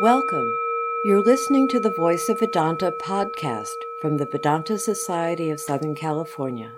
Welcome. 0.00 0.56
You're 1.04 1.24
listening 1.24 1.66
to 1.70 1.80
the 1.80 1.90
Voice 1.90 2.28
of 2.28 2.38
Vedanta 2.38 2.92
podcast 2.92 3.74
from 4.00 4.16
the 4.16 4.26
Vedanta 4.26 4.78
Society 4.78 5.50
of 5.50 5.58
Southern 5.58 5.96
California. 5.96 6.70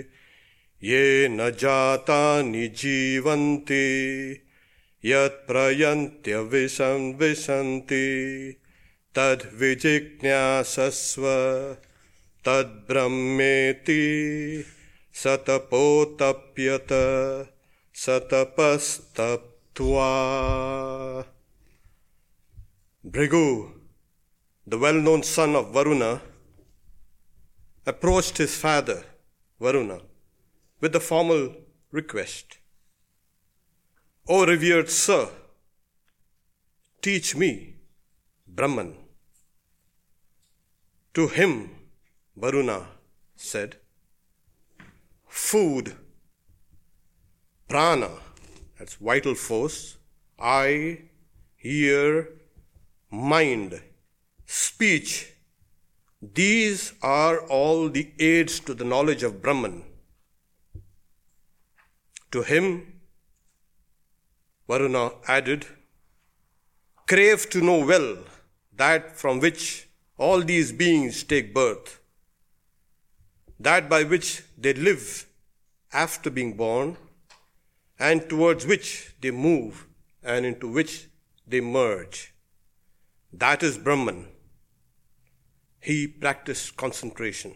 ये 0.82 1.28
न 1.28 1.50
जातानि 1.50 2.68
जीवन्ति 2.68 4.37
यत्प्रयन्त्यविशं 5.04 7.14
विशन्ति 7.14 8.54
तद्विजिज्ञासस्व 9.14 11.23
तद्ब्रह्मेति 12.45 14.02
सतपोतप्यत 15.21 16.91
सतपस्तप्त्वा 18.03 19.29
Bhrigu, 23.04 23.71
the 24.67 24.77
well-known 24.77 25.23
son 25.23 25.55
of 25.55 25.71
Varuna, 25.73 26.21
approached 27.87 28.37
his 28.37 28.55
father, 28.55 29.04
Varuna, 29.59 30.01
with 30.79 30.93
the 30.93 30.99
formal 30.99 31.55
request 31.91 32.59
O 34.27 34.45
revered 34.45 34.90
sir, 34.90 35.29
teach 37.01 37.35
me 37.35 37.73
Brahman. 38.48 38.95
To 41.15 41.27
him, 41.27 41.71
Varuna 42.37 42.87
said, 43.35 43.77
Food, 45.37 45.95
prana, 47.68 48.09
that's 48.79 48.95
vital 48.95 49.34
force, 49.34 49.98
eye, 50.40 51.02
ear, 51.62 52.30
mind, 53.10 53.82
speech, 54.46 55.30
these 56.23 56.95
are 57.02 57.40
all 57.48 57.90
the 57.90 58.10
aids 58.18 58.59
to 58.60 58.73
the 58.73 58.84
knowledge 58.84 59.23
of 59.23 59.42
Brahman. 59.42 59.84
To 62.32 62.42
him, 62.42 63.01
Varuna 64.66 65.12
added, 65.28 65.66
crave 67.06 67.48
to 67.50 67.60
know 67.60 67.84
well 67.84 68.16
that 68.75 69.16
from 69.19 69.41
which 69.41 69.87
all 70.16 70.41
these 70.41 70.72
beings 70.72 71.22
take 71.22 71.53
birth, 71.54 72.00
that 73.59 73.88
by 73.88 74.03
which 74.04 74.43
they 74.56 74.75
live 74.75 75.26
after 75.93 76.31
being 76.31 76.56
born, 76.56 76.97
and 77.98 78.28
towards 78.28 78.66
which 78.66 79.15
they 79.21 79.31
move 79.31 79.87
and 80.22 80.44
into 80.44 80.69
which 80.69 81.09
they 81.47 81.60
merge. 81.60 82.34
That 83.32 83.62
is 83.62 83.78
Brahman. 83.78 84.28
He 85.80 86.06
practiced 86.06 86.76
concentration. 86.76 87.54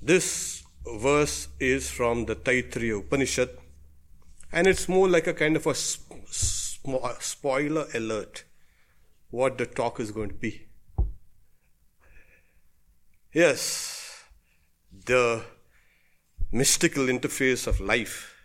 This 0.00 0.62
verse 0.98 1.48
is 1.60 1.90
from 1.90 2.24
the 2.24 2.34
Taittiriya 2.34 3.00
Upanishad, 3.00 3.50
and 4.52 4.66
it's 4.66 4.88
more 4.88 5.08
like 5.08 5.26
a 5.26 5.34
kind 5.34 5.56
of 5.56 5.66
a 5.66 5.74
spoiler 7.20 7.86
alert 7.94 8.44
what 9.30 9.58
the 9.58 9.66
talk 9.66 10.00
is 10.00 10.10
going 10.10 10.28
to 10.28 10.34
be. 10.34 10.66
Yes, 13.32 14.24
the 15.06 15.42
mystical 16.52 17.04
interface 17.04 17.66
of 17.66 17.80
life. 17.80 18.36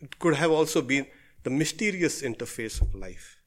It 0.00 0.18
could 0.20 0.36
have 0.36 0.52
also 0.52 0.80
been 0.80 1.06
the 1.42 1.50
mysterious 1.50 2.22
interface 2.22 2.80
of 2.80 2.94
life. 2.94 3.40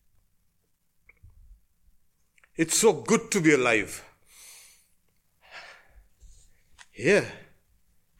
It's 2.57 2.77
so 2.77 2.91
good 2.91 3.31
to 3.31 3.39
be 3.39 3.53
alive. 3.53 4.03
Yeah. 6.93 7.25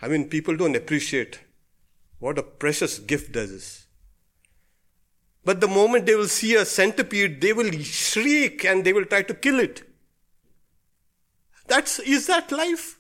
I 0.02 0.08
mean, 0.08 0.30
people 0.30 0.56
don't 0.56 0.76
appreciate 0.76 1.42
what 2.20 2.40
a 2.40 2.44
precious 2.44 3.00
gift 3.00 3.34
this 3.34 3.50
is. 3.52 3.88
But 5.44 5.60
the 5.60 5.68
moment 5.68 6.06
they 6.06 6.16
will 6.16 6.30
see 6.30 6.56
a 6.56 6.66
centipede, 6.66 7.42
they 7.42 7.52
will 7.52 7.72
shriek 7.72 8.64
and 8.64 8.86
they 8.86 8.94
will 8.94 9.06
try 9.06 9.24
to 9.24 9.34
kill 9.34 9.60
it. 9.60 9.84
That's, 11.68 12.00
is 12.00 12.28
that 12.28 12.52
life? 12.52 13.00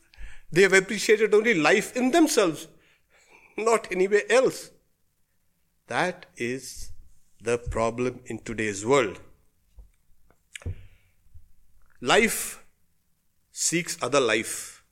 They 0.51 0.62
have 0.62 0.74
appreciated 0.74 1.34
only 1.34 1.53
life 1.53 1.96
in 1.96 2.12
themselves, 2.12 2.68
not 3.57 3.91
anywhere 3.91 4.24
else. 4.29 4.72
That 5.88 6.28
is 6.38 6.91
the 7.41 7.57
problem 7.57 8.22
in 8.25 8.40
today's 8.40 8.85
world. 8.85 9.19
Life 12.00 12.63
seeks 13.51 13.97
other 14.01 14.19
life 14.19 14.84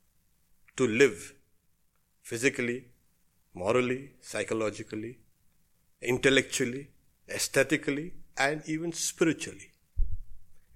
to 0.77 0.87
live 0.87 1.33
physically, 2.21 2.85
morally, 3.53 4.11
psychologically, 4.21 5.19
intellectually, 6.01 6.89
aesthetically, 7.29 8.13
and 8.37 8.63
even 8.65 8.91
spiritually. 8.93 9.71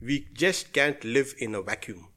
We 0.02 0.28
just 0.34 0.74
can't 0.74 1.04
live 1.04 1.34
in 1.40 1.56
a 1.56 1.62
vacuum. 1.62 2.08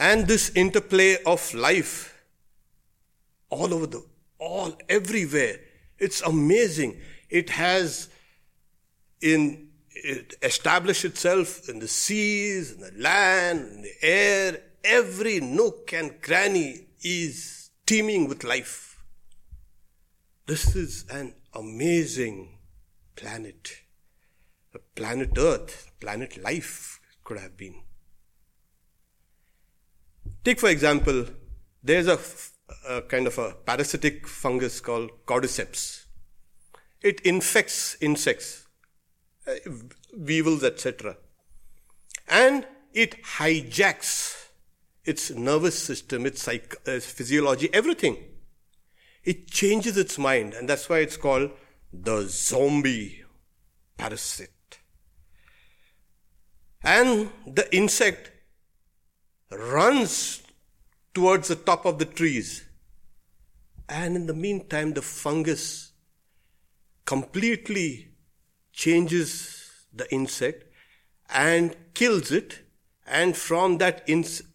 And 0.00 0.26
this 0.26 0.50
interplay 0.54 1.22
of 1.24 1.52
life 1.52 2.24
all 3.50 3.74
over 3.74 3.86
the, 3.86 4.02
all, 4.38 4.74
everywhere, 4.88 5.60
it's 5.98 6.22
amazing. 6.22 6.98
It 7.28 7.50
has 7.50 8.08
in, 9.20 9.68
it 9.90 10.36
established 10.40 11.04
itself 11.04 11.68
in 11.68 11.80
the 11.80 11.86
seas, 11.86 12.72
in 12.72 12.80
the 12.80 12.92
land, 12.96 13.60
in 13.60 13.82
the 13.82 13.92
air, 14.00 14.62
every 14.82 15.38
nook 15.38 15.92
and 15.92 16.22
cranny 16.22 16.86
is 17.02 17.68
teeming 17.84 18.26
with 18.26 18.42
life. 18.42 19.04
This 20.46 20.74
is 20.76 21.04
an 21.10 21.34
amazing 21.52 22.56
planet. 23.16 23.82
A 24.74 24.78
planet 24.94 25.36
Earth, 25.36 25.92
planet 26.00 26.42
life 26.42 27.00
could 27.22 27.38
have 27.38 27.58
been. 27.58 27.74
Take, 30.42 30.58
for 30.58 30.68
example, 30.68 31.26
there's 31.82 32.08
a, 32.08 32.18
kind 33.02 33.26
of 33.26 33.38
a 33.38 33.52
parasitic 33.52 34.26
fungus 34.26 34.80
called 34.80 35.10
cordyceps. 35.26 36.04
It 37.02 37.20
infects 37.20 37.96
insects, 38.00 38.66
uh, 39.46 39.54
weevils, 40.16 40.64
etc. 40.64 41.16
And 42.28 42.66
it 42.92 43.22
hijacks 43.22 44.48
its 45.04 45.30
nervous 45.30 45.78
system, 45.78 46.26
its 46.26 46.42
psych- 46.42 46.76
uh, 46.86 47.00
physiology, 47.00 47.72
everything. 47.72 48.16
It 49.24 49.50
changes 49.50 49.96
its 49.96 50.18
mind, 50.18 50.54
and 50.54 50.68
that's 50.68 50.88
why 50.88 50.98
it's 50.98 51.16
called 51.16 51.50
the 51.92 52.26
zombie 52.28 53.24
parasite. 53.98 54.78
And 56.82 57.30
the 57.46 57.74
insect 57.74 58.30
runs 59.50 60.42
towards 61.14 61.48
the 61.48 61.56
top 61.56 61.84
of 61.84 61.98
the 61.98 62.04
trees. 62.04 62.64
And 63.88 64.14
in 64.14 64.26
the 64.26 64.34
meantime, 64.34 64.92
the 64.92 65.02
fungus 65.02 65.92
completely 67.04 68.12
changes 68.72 69.86
the 69.92 70.12
insect 70.12 70.64
and 71.28 71.74
kills 71.94 72.30
it. 72.30 72.60
And 73.06 73.36
from 73.36 73.78
that, 73.78 74.08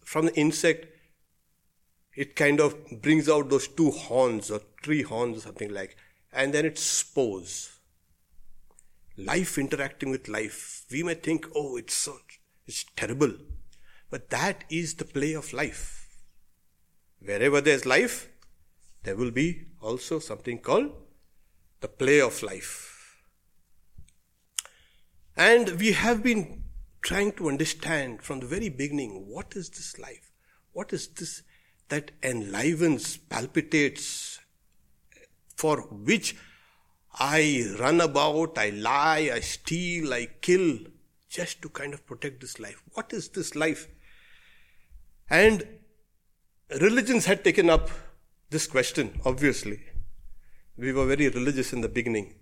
from 0.04 0.26
the 0.26 0.34
insect, 0.34 0.86
it 2.14 2.34
kind 2.34 2.60
of 2.60 3.02
brings 3.02 3.28
out 3.28 3.50
those 3.50 3.68
two 3.68 3.90
horns 3.90 4.50
or 4.50 4.62
three 4.82 5.02
horns 5.02 5.36
or 5.36 5.40
something 5.40 5.72
like, 5.72 5.96
and 6.32 6.54
then 6.54 6.64
it 6.64 6.78
spores. 6.78 7.78
Life 9.18 9.58
interacting 9.58 10.10
with 10.10 10.28
life. 10.28 10.86
We 10.90 11.02
may 11.02 11.14
think, 11.14 11.46
oh, 11.54 11.76
it's 11.76 11.94
so, 11.94 12.16
it's 12.66 12.84
terrible. 12.96 13.34
But 14.10 14.30
that 14.30 14.64
is 14.70 14.94
the 14.94 15.04
play 15.04 15.34
of 15.34 15.52
life. 15.52 16.08
Wherever 17.20 17.60
there's 17.60 17.86
life, 17.86 18.28
there 19.02 19.16
will 19.16 19.30
be 19.30 19.66
also 19.80 20.18
something 20.18 20.58
called 20.58 20.92
the 21.80 21.88
play 21.88 22.20
of 22.20 22.42
life. 22.42 23.22
And 25.36 25.78
we 25.78 25.92
have 25.92 26.22
been 26.22 26.64
trying 27.02 27.32
to 27.32 27.48
understand 27.48 28.22
from 28.22 28.40
the 28.40 28.46
very 28.46 28.68
beginning 28.68 29.26
what 29.28 29.54
is 29.54 29.68
this 29.70 29.98
life? 29.98 30.32
What 30.72 30.92
is 30.92 31.08
this 31.08 31.42
that 31.88 32.10
enlivens, 32.22 33.16
palpitates, 33.16 34.40
for 35.54 35.82
which 35.82 36.36
I 37.18 37.64
run 37.78 38.00
about, 38.00 38.58
I 38.58 38.70
lie, 38.70 39.30
I 39.32 39.40
steal, 39.40 40.12
I 40.12 40.26
kill, 40.40 40.78
just 41.28 41.62
to 41.62 41.68
kind 41.68 41.94
of 41.94 42.06
protect 42.06 42.40
this 42.40 42.58
life. 42.58 42.82
What 42.92 43.12
is 43.12 43.28
this 43.28 43.54
life? 43.54 43.88
And 45.28 45.66
religions 46.80 47.24
had 47.26 47.42
taken 47.42 47.68
up 47.68 47.90
this 48.50 48.66
question, 48.66 49.20
obviously. 49.24 49.80
We 50.76 50.92
were 50.92 51.06
very 51.06 51.28
religious 51.28 51.72
in 51.72 51.80
the 51.80 51.88
beginning. 51.88 52.34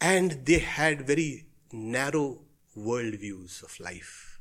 And 0.00 0.44
they 0.44 0.58
had 0.58 1.06
very 1.06 1.46
narrow 1.72 2.40
worldviews 2.76 3.62
of 3.62 3.78
life. 3.80 4.40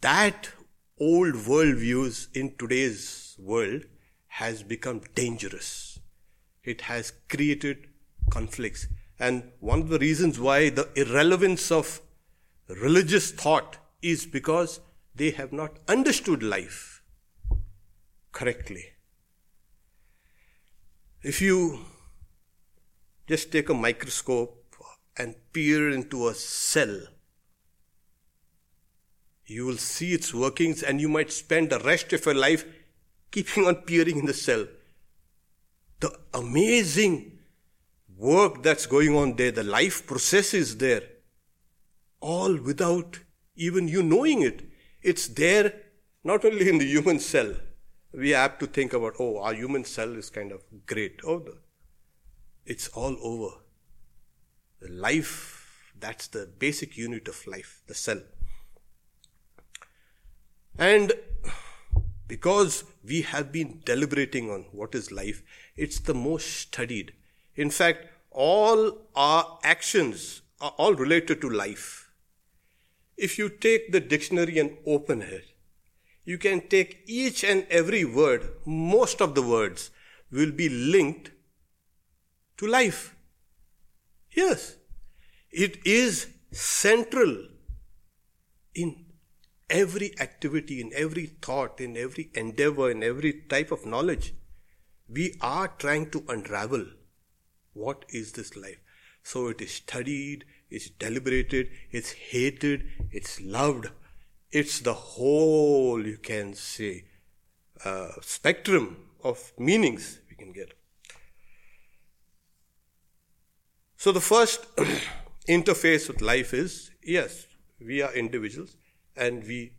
That 0.00 0.50
old 1.00 1.34
worldviews 1.34 2.28
in 2.34 2.54
today's 2.56 3.34
world 3.38 3.84
has 4.26 4.62
become 4.62 5.00
dangerous. 5.14 5.98
It 6.62 6.82
has 6.82 7.12
created 7.28 7.88
conflicts. 8.30 8.86
And 9.18 9.50
one 9.58 9.80
of 9.80 9.88
the 9.88 9.98
reasons 9.98 10.38
why 10.38 10.70
the 10.70 10.88
irrelevance 10.94 11.72
of 11.72 12.00
religious 12.74 13.30
thought 13.30 13.78
is 14.02 14.26
because 14.26 14.80
they 15.14 15.30
have 15.30 15.52
not 15.52 15.78
understood 15.88 16.42
life 16.42 17.02
correctly. 18.32 18.84
If 21.22 21.40
you 21.42 21.80
just 23.26 23.50
take 23.50 23.68
a 23.68 23.74
microscope 23.74 24.76
and 25.16 25.34
peer 25.52 25.90
into 25.90 26.28
a 26.28 26.34
cell, 26.34 27.00
you 29.46 29.64
will 29.66 29.78
see 29.78 30.12
its 30.12 30.32
workings 30.32 30.82
and 30.82 31.00
you 31.00 31.08
might 31.08 31.32
spend 31.32 31.70
the 31.70 31.80
rest 31.80 32.12
of 32.12 32.24
your 32.24 32.34
life 32.34 32.64
keeping 33.30 33.66
on 33.66 33.76
peering 33.76 34.18
in 34.18 34.26
the 34.26 34.34
cell. 34.34 34.66
The 36.00 36.16
amazing 36.34 37.38
work 38.16 38.62
that's 38.62 38.86
going 38.86 39.16
on 39.16 39.36
there, 39.36 39.50
the 39.50 39.64
life 39.64 40.06
process 40.06 40.54
is 40.54 40.76
there, 40.76 41.02
all 42.20 42.56
without 42.56 43.20
even 43.56 43.88
you 43.88 44.02
knowing 44.02 44.42
it. 44.42 44.62
It's 45.02 45.28
there 45.28 45.72
not 46.24 46.44
only 46.44 46.68
in 46.68 46.78
the 46.78 46.86
human 46.86 47.18
cell. 47.18 47.54
We 48.12 48.30
have 48.30 48.58
to 48.58 48.66
think 48.66 48.92
about, 48.92 49.14
oh, 49.18 49.38
our 49.38 49.54
human 49.54 49.84
cell 49.84 50.14
is 50.16 50.30
kind 50.30 50.52
of 50.52 50.62
great. 50.86 51.20
Oh, 51.24 51.38
the, 51.40 51.58
it's 52.64 52.88
all 52.88 53.16
over. 53.22 53.56
The 54.80 54.88
life, 54.88 55.92
that's 55.98 56.28
the 56.28 56.48
basic 56.58 56.96
unit 56.96 57.28
of 57.28 57.46
life, 57.46 57.82
the 57.86 57.94
cell. 57.94 58.22
And 60.78 61.12
because 62.28 62.84
we 63.04 63.22
have 63.22 63.50
been 63.50 63.80
deliberating 63.84 64.50
on 64.50 64.66
what 64.72 64.94
is 64.94 65.10
life, 65.10 65.42
it's 65.76 65.98
the 65.98 66.14
most 66.14 66.46
studied. 66.46 67.12
In 67.56 67.70
fact, 67.70 68.06
all 68.30 68.98
our 69.16 69.58
actions 69.64 70.42
are 70.60 70.74
all 70.76 70.94
related 70.94 71.40
to 71.40 71.50
life. 71.50 72.07
If 73.18 73.36
you 73.36 73.48
take 73.48 73.90
the 73.90 74.00
dictionary 74.00 74.58
and 74.58 74.76
open 74.86 75.22
it, 75.22 75.44
you 76.24 76.38
can 76.38 76.68
take 76.68 77.02
each 77.06 77.42
and 77.42 77.66
every 77.68 78.04
word, 78.04 78.48
most 78.64 79.20
of 79.20 79.34
the 79.34 79.42
words 79.42 79.90
will 80.30 80.52
be 80.52 80.68
linked 80.68 81.32
to 82.58 82.66
life. 82.66 83.16
Yes, 84.30 84.76
it 85.50 85.84
is 85.84 86.28
central 86.52 87.48
in 88.74 89.06
every 89.68 90.12
activity, 90.20 90.80
in 90.80 90.92
every 90.94 91.26
thought, 91.26 91.80
in 91.80 91.96
every 91.96 92.30
endeavor, 92.34 92.90
in 92.90 93.02
every 93.02 93.32
type 93.48 93.72
of 93.72 93.84
knowledge, 93.84 94.34
we 95.08 95.34
are 95.40 95.68
trying 95.68 96.10
to 96.10 96.24
unravel 96.28 96.86
what 97.72 98.04
is 98.10 98.32
this 98.32 98.56
life. 98.56 98.78
So 99.22 99.48
it 99.48 99.60
is 99.60 99.72
studied, 99.72 100.44
it's 100.70 100.90
deliberated, 100.90 101.70
it's 101.90 102.12
hated, 102.12 102.84
it's 103.10 103.40
loved. 103.40 103.88
It's 104.50 104.80
the 104.80 104.94
whole, 104.94 106.06
you 106.06 106.16
can 106.18 106.54
say, 106.54 107.04
uh, 107.84 108.08
spectrum 108.22 108.96
of 109.22 109.52
meanings 109.58 110.20
we 110.30 110.36
can 110.36 110.52
get. 110.52 110.72
So 113.96 114.12
the 114.12 114.20
first 114.20 114.66
interface 115.48 116.08
with 116.08 116.20
life 116.20 116.54
is 116.54 116.90
yes, 117.02 117.46
we 117.80 118.00
are 118.02 118.12
individuals 118.12 118.76
and 119.16 119.42
we 119.44 119.72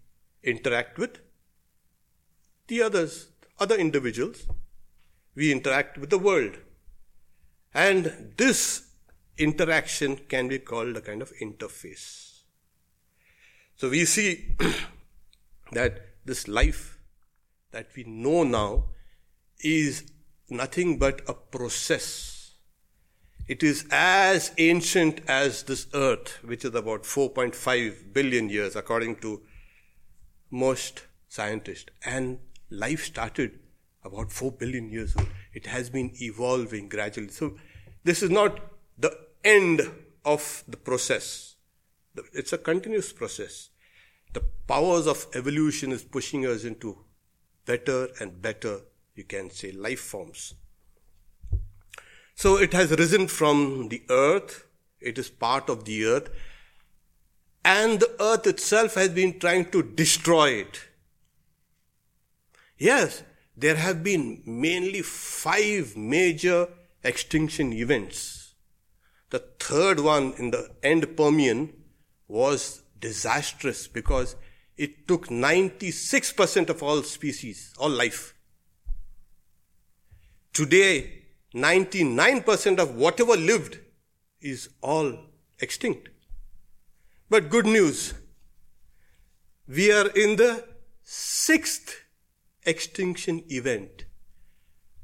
interact 0.44 0.98
with 0.98 1.20
the 2.68 2.82
others, 2.82 3.30
other 3.60 3.76
individuals. 3.76 4.48
We 5.36 5.52
interact 5.52 5.98
with 5.98 6.10
the 6.10 6.20
world. 6.20 6.58
And 7.74 8.34
this 8.38 8.89
interaction 9.40 10.18
can 10.28 10.48
be 10.48 10.60
called 10.60 10.98
a 10.98 11.02
kind 11.02 11.22
of 11.22 11.32
interface. 11.42 12.42
So 13.76 13.90
we 13.90 14.06
see 14.06 14.56
that 15.72 16.02
this 16.26 16.48
life 16.48 17.00
that 17.72 17.88
we 17.96 18.04
know 18.04 18.44
now 18.44 18.86
is 19.60 20.12
nothing 20.50 20.98
but 20.98 21.22
a 21.28 21.34
process 21.34 22.40
it 23.50 23.64
is 23.64 23.88
as 23.90 24.52
ancient 24.60 25.22
as 25.28 25.64
this 25.64 25.88
earth, 25.96 26.38
which 26.44 26.64
is 26.64 26.76
about 26.76 27.02
4.5 27.02 28.14
billion 28.14 28.48
years, 28.48 28.76
according 28.76 29.16
to 29.22 29.42
most 30.52 31.08
scientists. 31.30 31.90
And 32.06 32.38
life 32.70 33.06
started 33.06 33.58
about 34.04 34.32
4 34.32 34.52
billion 34.52 34.92
years 34.92 35.16
old. 35.18 35.30
It 35.52 35.66
has 35.66 35.90
been 35.90 36.12
evolving 36.22 36.90
gradually. 36.90 37.30
So, 37.30 37.58
this 38.04 38.22
is 38.22 38.30
not 38.30 38.60
the 39.00 39.18
end 39.44 39.82
of 40.26 40.64
the 40.68 40.78
process. 40.78 41.56
It's 42.34 42.54
a 42.54 42.58
continuous 42.58 43.14
process. 43.14 43.70
The 44.34 44.44
powers 44.68 45.08
of 45.08 45.28
evolution 45.34 45.92
is 45.92 46.04
pushing 46.04 46.46
us 46.46 46.64
into 46.64 46.98
better 47.66 48.10
and 48.20 48.42
better, 48.42 48.82
you 49.16 49.24
can 49.24 49.50
say, 49.50 49.72
life 49.72 50.00
forms. 50.00 50.56
So 52.36 52.58
it 52.58 52.74
has 52.74 52.92
risen 52.92 53.28
from 53.28 53.90
the 53.90 54.04
earth, 54.10 54.66
it 55.02 55.18
is 55.18 55.30
part 55.30 55.70
of 55.70 55.86
the 55.86 56.06
earth, 56.06 56.30
and 57.66 58.00
the 58.00 58.16
earth 58.22 58.48
itself 58.48 58.96
has 58.96 59.10
been 59.10 59.40
trying 59.40 59.70
to 59.72 59.84
destroy 59.84 60.52
it. 60.52 60.88
Yes, 62.78 63.24
there 63.58 63.76
have 63.76 64.04
been 64.04 64.42
mainly 64.46 65.02
five 65.02 65.98
major 65.98 66.70
extinction 67.04 67.74
events. 67.74 68.39
The 69.30 69.40
third 69.60 70.00
one 70.00 70.34
in 70.38 70.52
the 70.52 70.72
end 70.82 71.16
Permian 71.16 71.74
was 72.28 72.84
disastrous 73.00 73.88
because 73.88 74.36
it 74.78 75.08
took 75.08 75.28
96% 75.28 76.70
of 76.70 76.82
all 76.82 77.04
species, 77.04 77.74
all 77.78 77.90
life. 77.90 78.34
Today, 80.54 81.24
99% 81.54 82.80
of 82.80 82.96
whatever 82.96 83.36
lived 83.36 83.80
is 84.42 84.70
all 84.82 85.18
extinct. 85.60 86.10
But 87.30 87.50
good 87.50 87.66
news, 87.66 88.14
we 89.68 89.92
are 89.92 90.08
in 90.10 90.38
the 90.38 90.66
sixth 91.04 92.04
extinction 92.66 93.44
event. 93.50 94.06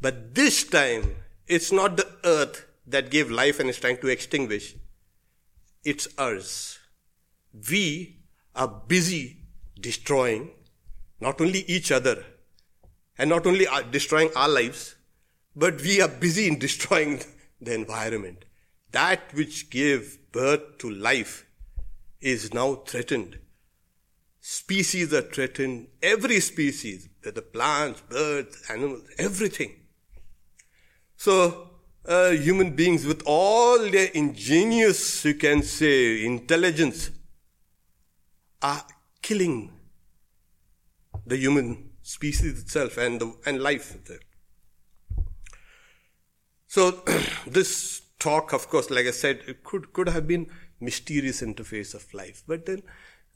But 0.01 0.35
this 0.35 0.63
time, 0.63 1.15
it's 1.47 1.71
not 1.71 1.97
the 1.97 2.07
earth 2.23 2.65
that 2.87 3.09
gave 3.09 3.31
life 3.31 3.59
and 3.59 3.69
is 3.69 3.79
trying 3.79 3.97
to 3.97 4.07
extinguish. 4.07 4.75
It's 5.83 6.07
us. 6.17 6.79
We 7.69 8.21
are 8.55 8.67
busy 8.67 9.45
destroying 9.79 10.51
not 11.19 11.41
only 11.41 11.59
each 11.67 11.91
other 11.91 12.23
and 13.17 13.29
not 13.29 13.45
only 13.45 13.67
destroying 13.91 14.29
our 14.35 14.49
lives, 14.49 14.95
but 15.55 15.81
we 15.81 16.01
are 16.01 16.07
busy 16.07 16.47
in 16.47 16.59
destroying 16.59 17.21
the 17.61 17.73
environment. 17.73 18.45
That 18.91 19.33
which 19.33 19.69
gave 19.69 20.31
birth 20.31 20.77
to 20.79 20.89
life 20.89 21.45
is 22.21 22.53
now 22.53 22.75
threatened. 22.75 23.39
Species 24.39 25.13
are 25.13 25.21
threatened, 25.21 25.87
every 26.03 26.39
species, 26.39 27.09
the 27.21 27.41
plants, 27.41 28.01
birds, 28.01 28.61
animals, 28.69 29.03
everything. 29.17 29.71
So, 31.17 31.74
uh, 32.07 32.29
human 32.31 32.75
beings 32.75 33.05
with 33.05 33.23
all 33.25 33.79
their 33.79 34.09
ingenious, 34.13 35.25
you 35.25 35.33
can 35.33 35.63
say, 35.63 36.25
intelligence 36.25 37.11
are 38.61 38.83
killing 39.21 39.71
the 41.25 41.37
human 41.37 41.89
species 42.01 42.61
itself 42.61 42.97
and 42.97 43.19
the, 43.19 43.33
and 43.45 43.61
life. 43.61 43.97
So 46.67 47.03
this 47.47 48.01
talk, 48.19 48.53
of 48.53 48.69
course, 48.69 48.89
like 48.89 49.07
I 49.07 49.11
said, 49.11 49.41
it 49.47 49.63
could 49.63 49.93
could 49.93 50.09
have 50.09 50.27
been 50.27 50.47
mysterious 50.79 51.41
interface 51.41 51.93
of 51.95 52.13
life, 52.13 52.43
but 52.47 52.65
then 52.65 52.83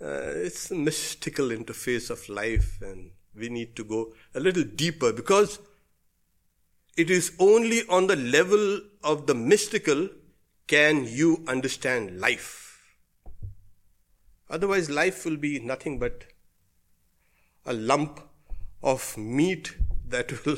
uh, 0.01 0.45
it's 0.45 0.71
a 0.71 0.75
mystical 0.75 1.49
interface 1.49 2.09
of 2.09 2.27
life, 2.29 2.79
and 2.81 3.11
we 3.35 3.49
need 3.49 3.75
to 3.75 3.83
go 3.83 4.13
a 4.35 4.39
little 4.39 4.63
deeper 4.63 5.11
because 5.13 5.59
it 6.99 7.09
is 7.09 7.31
only 7.39 7.87
on 7.87 8.07
the 8.07 8.15
level 8.17 8.81
of 9.05 9.25
the 9.25 9.33
mystical 9.33 10.09
can 10.67 11.05
you 11.07 11.43
understand 11.47 12.19
life. 12.19 12.83
Otherwise, 14.49 14.89
life 14.89 15.23
will 15.23 15.37
be 15.37 15.59
nothing 15.59 15.97
but 15.97 16.25
a 17.65 17.71
lump 17.71 18.19
of 18.83 19.17
meat 19.17 19.77
that 20.07 20.33
will 20.45 20.57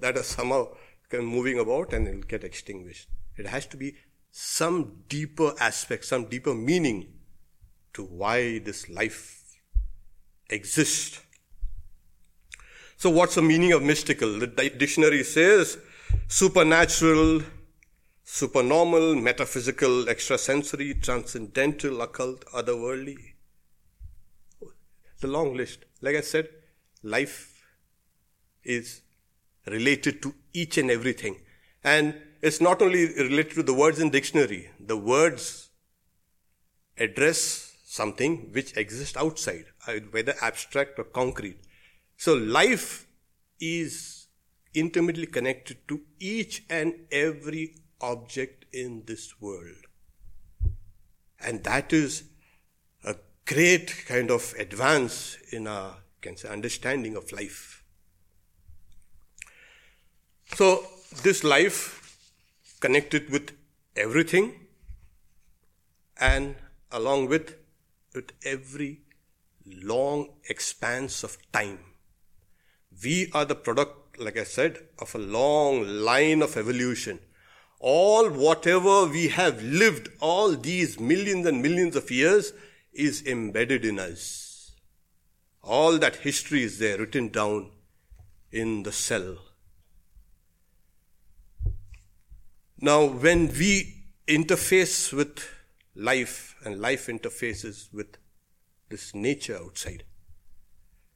that 0.00 0.18
is 0.18 0.26
somehow 0.26 0.68
moving 1.12 1.58
about 1.58 1.94
and 1.94 2.06
it 2.06 2.14
will 2.16 2.30
get 2.34 2.44
extinguished. 2.44 3.08
It 3.38 3.46
has 3.46 3.66
to 3.68 3.78
be 3.78 3.94
some 4.30 5.04
deeper 5.08 5.54
aspect, 5.58 6.04
some 6.04 6.26
deeper 6.26 6.54
meaning 6.54 7.14
to 7.94 8.04
why 8.04 8.58
this 8.58 8.90
life 8.90 9.42
exists. 10.50 11.20
So, 13.02 13.10
what's 13.10 13.34
the 13.34 13.42
meaning 13.42 13.72
of 13.72 13.82
mystical? 13.82 14.38
The 14.38 14.46
dictionary 14.46 15.24
says 15.24 15.76
supernatural, 16.28 17.42
supernormal, 18.22 19.16
metaphysical, 19.16 20.08
extrasensory, 20.08 20.94
transcendental, 20.94 22.00
occult, 22.00 22.44
otherworldly. 22.54 23.16
A 25.20 25.26
long 25.26 25.56
list. 25.56 25.80
Like 26.00 26.14
I 26.14 26.20
said, 26.20 26.48
life 27.02 27.64
is 28.62 29.02
related 29.66 30.22
to 30.22 30.32
each 30.52 30.78
and 30.78 30.88
everything. 30.88 31.40
And 31.82 32.14
it's 32.40 32.60
not 32.60 32.80
only 32.80 33.06
related 33.14 33.54
to 33.54 33.62
the 33.64 33.74
words 33.74 33.98
in 33.98 34.10
dictionary. 34.10 34.70
The 34.78 34.96
words 34.96 35.70
address 36.96 37.72
something 37.84 38.52
which 38.52 38.76
exists 38.76 39.16
outside, 39.16 39.64
whether 40.12 40.36
abstract 40.40 41.00
or 41.00 41.04
concrete. 41.04 41.58
So 42.22 42.34
life 42.34 43.08
is 43.58 44.28
intimately 44.74 45.26
connected 45.26 45.78
to 45.88 46.02
each 46.20 46.62
and 46.70 46.94
every 47.10 47.74
object 48.00 48.66
in 48.72 49.02
this 49.06 49.40
world. 49.40 49.88
And 51.40 51.64
that 51.64 51.92
is 51.92 52.22
a 53.04 53.16
great 53.44 54.04
kind 54.06 54.30
of 54.30 54.54
advance 54.56 55.36
in 55.50 55.66
our 55.66 55.96
can 56.20 56.36
say 56.36 56.48
understanding 56.48 57.16
of 57.16 57.32
life. 57.32 57.82
So 60.54 60.86
this 61.24 61.42
life 61.42 62.16
connected 62.78 63.30
with 63.30 63.50
everything 63.96 64.68
and 66.20 66.54
along 66.92 67.30
with 67.30 67.56
with 68.14 68.30
every 68.44 69.00
long 69.66 70.28
expanse 70.48 71.24
of 71.24 71.36
time. 71.50 71.91
We 73.02 73.30
are 73.32 73.44
the 73.44 73.54
product, 73.54 74.18
like 74.18 74.36
I 74.36 74.44
said, 74.44 74.78
of 74.98 75.14
a 75.14 75.18
long 75.18 75.86
line 75.86 76.42
of 76.42 76.56
evolution. 76.56 77.18
All 77.80 78.30
whatever 78.30 79.06
we 79.06 79.28
have 79.28 79.62
lived 79.62 80.08
all 80.20 80.54
these 80.54 81.00
millions 81.00 81.46
and 81.46 81.62
millions 81.62 81.96
of 81.96 82.10
years 82.10 82.52
is 82.92 83.26
embedded 83.26 83.84
in 83.84 83.98
us. 83.98 84.72
All 85.62 85.98
that 85.98 86.16
history 86.16 86.62
is 86.62 86.78
there 86.78 86.98
written 86.98 87.28
down 87.28 87.70
in 88.50 88.82
the 88.82 88.92
cell. 88.92 89.38
Now, 92.80 93.04
when 93.04 93.48
we 93.48 94.04
interface 94.26 95.12
with 95.12 95.48
life 95.94 96.56
and 96.64 96.80
life 96.80 97.06
interfaces 97.06 97.92
with 97.92 98.18
this 98.88 99.14
nature 99.14 99.56
outside, 99.56 100.04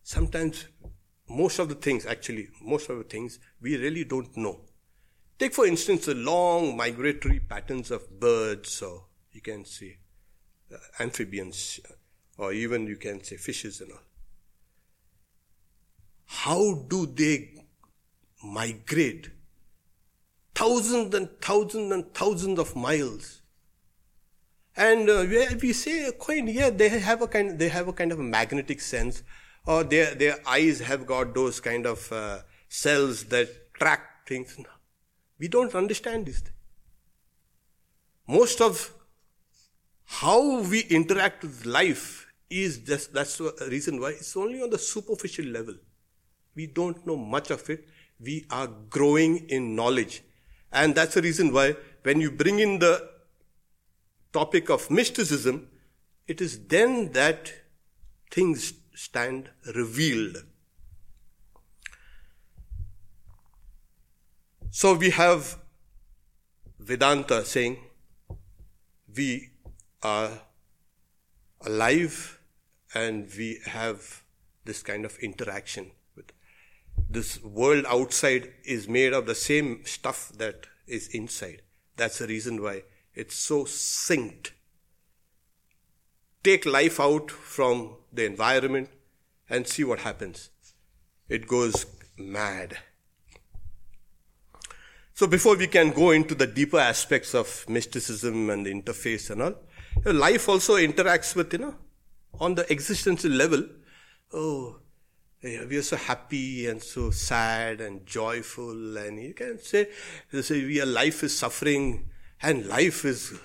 sometimes 0.02 0.66
most 1.28 1.58
of 1.58 1.68
the 1.68 1.74
things, 1.74 2.06
actually, 2.06 2.48
most 2.62 2.88
of 2.88 2.98
the 2.98 3.04
things 3.04 3.38
we 3.60 3.76
really 3.76 4.04
don't 4.04 4.36
know. 4.36 4.60
Take, 5.38 5.52
for 5.52 5.66
instance, 5.66 6.06
the 6.06 6.14
long 6.14 6.76
migratory 6.76 7.40
patterns 7.40 7.90
of 7.90 8.18
birds, 8.18 8.80
or 8.82 9.04
you 9.32 9.40
can 9.40 9.64
say 9.64 9.98
uh, 10.72 10.78
amphibians, 10.98 11.80
or 12.38 12.52
even 12.52 12.86
you 12.86 12.96
can 12.96 13.22
say 13.22 13.36
fishes 13.36 13.80
and 13.80 13.92
all. 13.92 13.98
How 16.24 16.84
do 16.88 17.06
they 17.06 17.66
migrate 18.42 19.30
thousands 20.56 21.14
and 21.14 21.28
thousands 21.40 21.92
and 21.92 22.14
thousands 22.14 22.58
of 22.58 22.74
miles. 22.74 23.42
And 24.76 25.08
uh, 25.08 25.24
we 25.62 25.72
say 25.72 26.10
coin, 26.18 26.48
yeah, 26.48 26.70
they 26.70 26.88
have 26.88 27.22
a 27.22 27.28
kind, 27.28 27.58
they 27.58 27.68
have 27.68 27.88
a 27.88 27.92
kind 27.92 28.12
of 28.12 28.20
a 28.20 28.22
magnetic 28.22 28.80
sense, 28.80 29.22
or 29.66 29.84
their 29.84 30.14
their 30.14 30.36
eyes 30.46 30.80
have 30.80 31.06
got 31.06 31.34
those 31.34 31.60
kind 31.60 31.86
of 31.86 32.10
uh, 32.12 32.38
cells 32.68 33.24
that 33.24 33.48
track 33.74 34.26
things. 34.26 34.56
We 35.38 35.48
don't 35.48 35.74
understand 35.74 36.26
this. 36.26 36.42
Most 38.28 38.60
of 38.60 38.92
how 40.04 40.60
we 40.62 40.80
interact 40.80 41.42
with 41.42 41.66
life 41.66 42.26
is 42.48 42.78
just 42.78 43.12
that's 43.12 43.38
the 43.38 43.68
reason 43.70 44.00
why 44.00 44.10
it's 44.10 44.36
only 44.36 44.62
on 44.62 44.70
the 44.70 44.78
superficial 44.78 45.46
level. 45.46 45.74
We 46.54 46.66
don't 46.66 47.06
know 47.06 47.16
much 47.16 47.50
of 47.50 47.68
it. 47.68 47.86
We 48.18 48.46
are 48.50 48.68
growing 48.88 49.48
in 49.48 49.74
knowledge. 49.74 50.22
And 50.72 50.94
that's 50.94 51.14
the 51.14 51.22
reason 51.22 51.52
why 51.52 51.76
when 52.02 52.20
you 52.20 52.30
bring 52.30 52.60
in 52.60 52.78
the 52.78 53.10
topic 54.32 54.70
of 54.70 54.90
mysticism, 54.90 55.68
it 56.26 56.40
is 56.40 56.66
then 56.66 57.12
that 57.12 57.52
things 58.30 58.72
stand 58.96 59.50
revealed. 59.74 60.38
So 64.70 64.94
we 64.94 65.10
have 65.10 65.58
Vedanta 66.80 67.44
saying 67.44 67.78
we 69.14 69.50
are 70.02 70.30
alive 71.60 72.40
and 72.94 73.28
we 73.36 73.60
have 73.66 74.22
this 74.64 74.82
kind 74.82 75.04
of 75.04 75.18
interaction 75.18 75.90
with 76.16 76.32
this 77.08 77.42
world 77.42 77.84
outside 77.88 78.52
is 78.64 78.88
made 78.88 79.12
of 79.12 79.26
the 79.26 79.34
same 79.34 79.84
stuff 79.84 80.32
that 80.36 80.66
is 80.86 81.08
inside. 81.08 81.62
That's 81.96 82.18
the 82.18 82.26
reason 82.26 82.62
why 82.62 82.82
it's 83.14 83.34
so 83.34 83.64
synced. 83.64 84.50
Take 86.42 86.64
life 86.66 87.00
out 87.00 87.30
from 87.30 87.96
the 88.12 88.24
environment 88.24 88.90
and 89.48 89.66
see 89.66 89.84
what 89.84 90.00
happens. 90.00 90.50
It 91.28 91.46
goes 91.48 91.86
mad. 92.16 92.78
So 95.14 95.26
before 95.26 95.56
we 95.56 95.66
can 95.66 95.90
go 95.90 96.10
into 96.10 96.34
the 96.34 96.46
deeper 96.46 96.78
aspects 96.78 97.34
of 97.34 97.64
mysticism 97.68 98.50
and 98.50 98.66
the 98.66 98.72
interface 98.72 99.30
and 99.30 99.42
all, 99.42 99.54
life 100.04 100.48
also 100.48 100.76
interacts 100.76 101.34
with, 101.34 101.52
you 101.52 101.58
know, 101.58 101.74
on 102.38 102.54
the 102.54 102.70
existential 102.70 103.30
level. 103.30 103.64
Oh, 104.32 104.80
we 105.42 105.76
are 105.76 105.82
so 105.82 105.96
happy 105.96 106.66
and 106.66 106.82
so 106.82 107.10
sad 107.10 107.80
and 107.80 108.04
joyful, 108.04 108.96
and 108.98 109.22
you 109.22 109.32
can 109.32 109.58
say, 109.58 109.88
say 110.40 110.58
your 110.58 110.86
life 110.86 111.22
is 111.22 111.38
suffering 111.38 112.10
and 112.42 112.66
life 112.66 113.04
is 113.04 113.38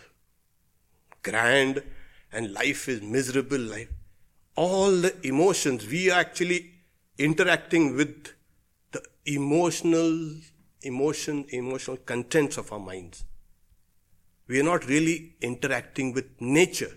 grand 1.21 1.83
and 2.31 2.53
life 2.53 2.87
is 2.87 3.01
miserable. 3.01 3.59
Life, 3.59 3.89
all 4.55 4.91
the 4.91 5.15
emotions 5.25 5.87
we 5.87 6.09
are 6.11 6.19
actually 6.19 6.71
interacting 7.17 7.95
with 7.95 8.33
the 8.91 9.01
emotional 9.25 10.35
emotion, 10.81 11.45
emotional 11.49 11.97
contents 11.97 12.57
of 12.57 12.71
our 12.71 12.79
minds. 12.79 13.23
We 14.47 14.59
are 14.59 14.63
not 14.63 14.87
really 14.87 15.35
interacting 15.41 16.13
with 16.13 16.25
nature, 16.39 16.91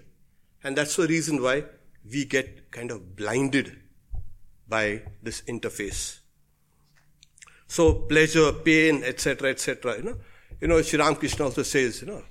and 0.62 0.76
that's 0.76 0.96
the 0.96 1.06
reason 1.06 1.42
why 1.42 1.64
we 2.10 2.24
get 2.24 2.70
kind 2.70 2.90
of 2.90 3.14
blinded 3.16 3.76
by 4.68 5.02
this 5.22 5.42
interface. 5.42 6.18
So 7.66 7.94
pleasure, 7.94 8.52
pain, 8.52 9.02
etc., 9.04 9.50
etc. 9.50 9.96
You 9.98 10.02
know, 10.02 10.16
you 10.60 10.68
know, 10.68 10.82
Sri 10.82 10.98
Ramakrishna 10.98 11.44
also 11.44 11.62
says, 11.62 12.00
you 12.00 12.08
know, 12.08 12.22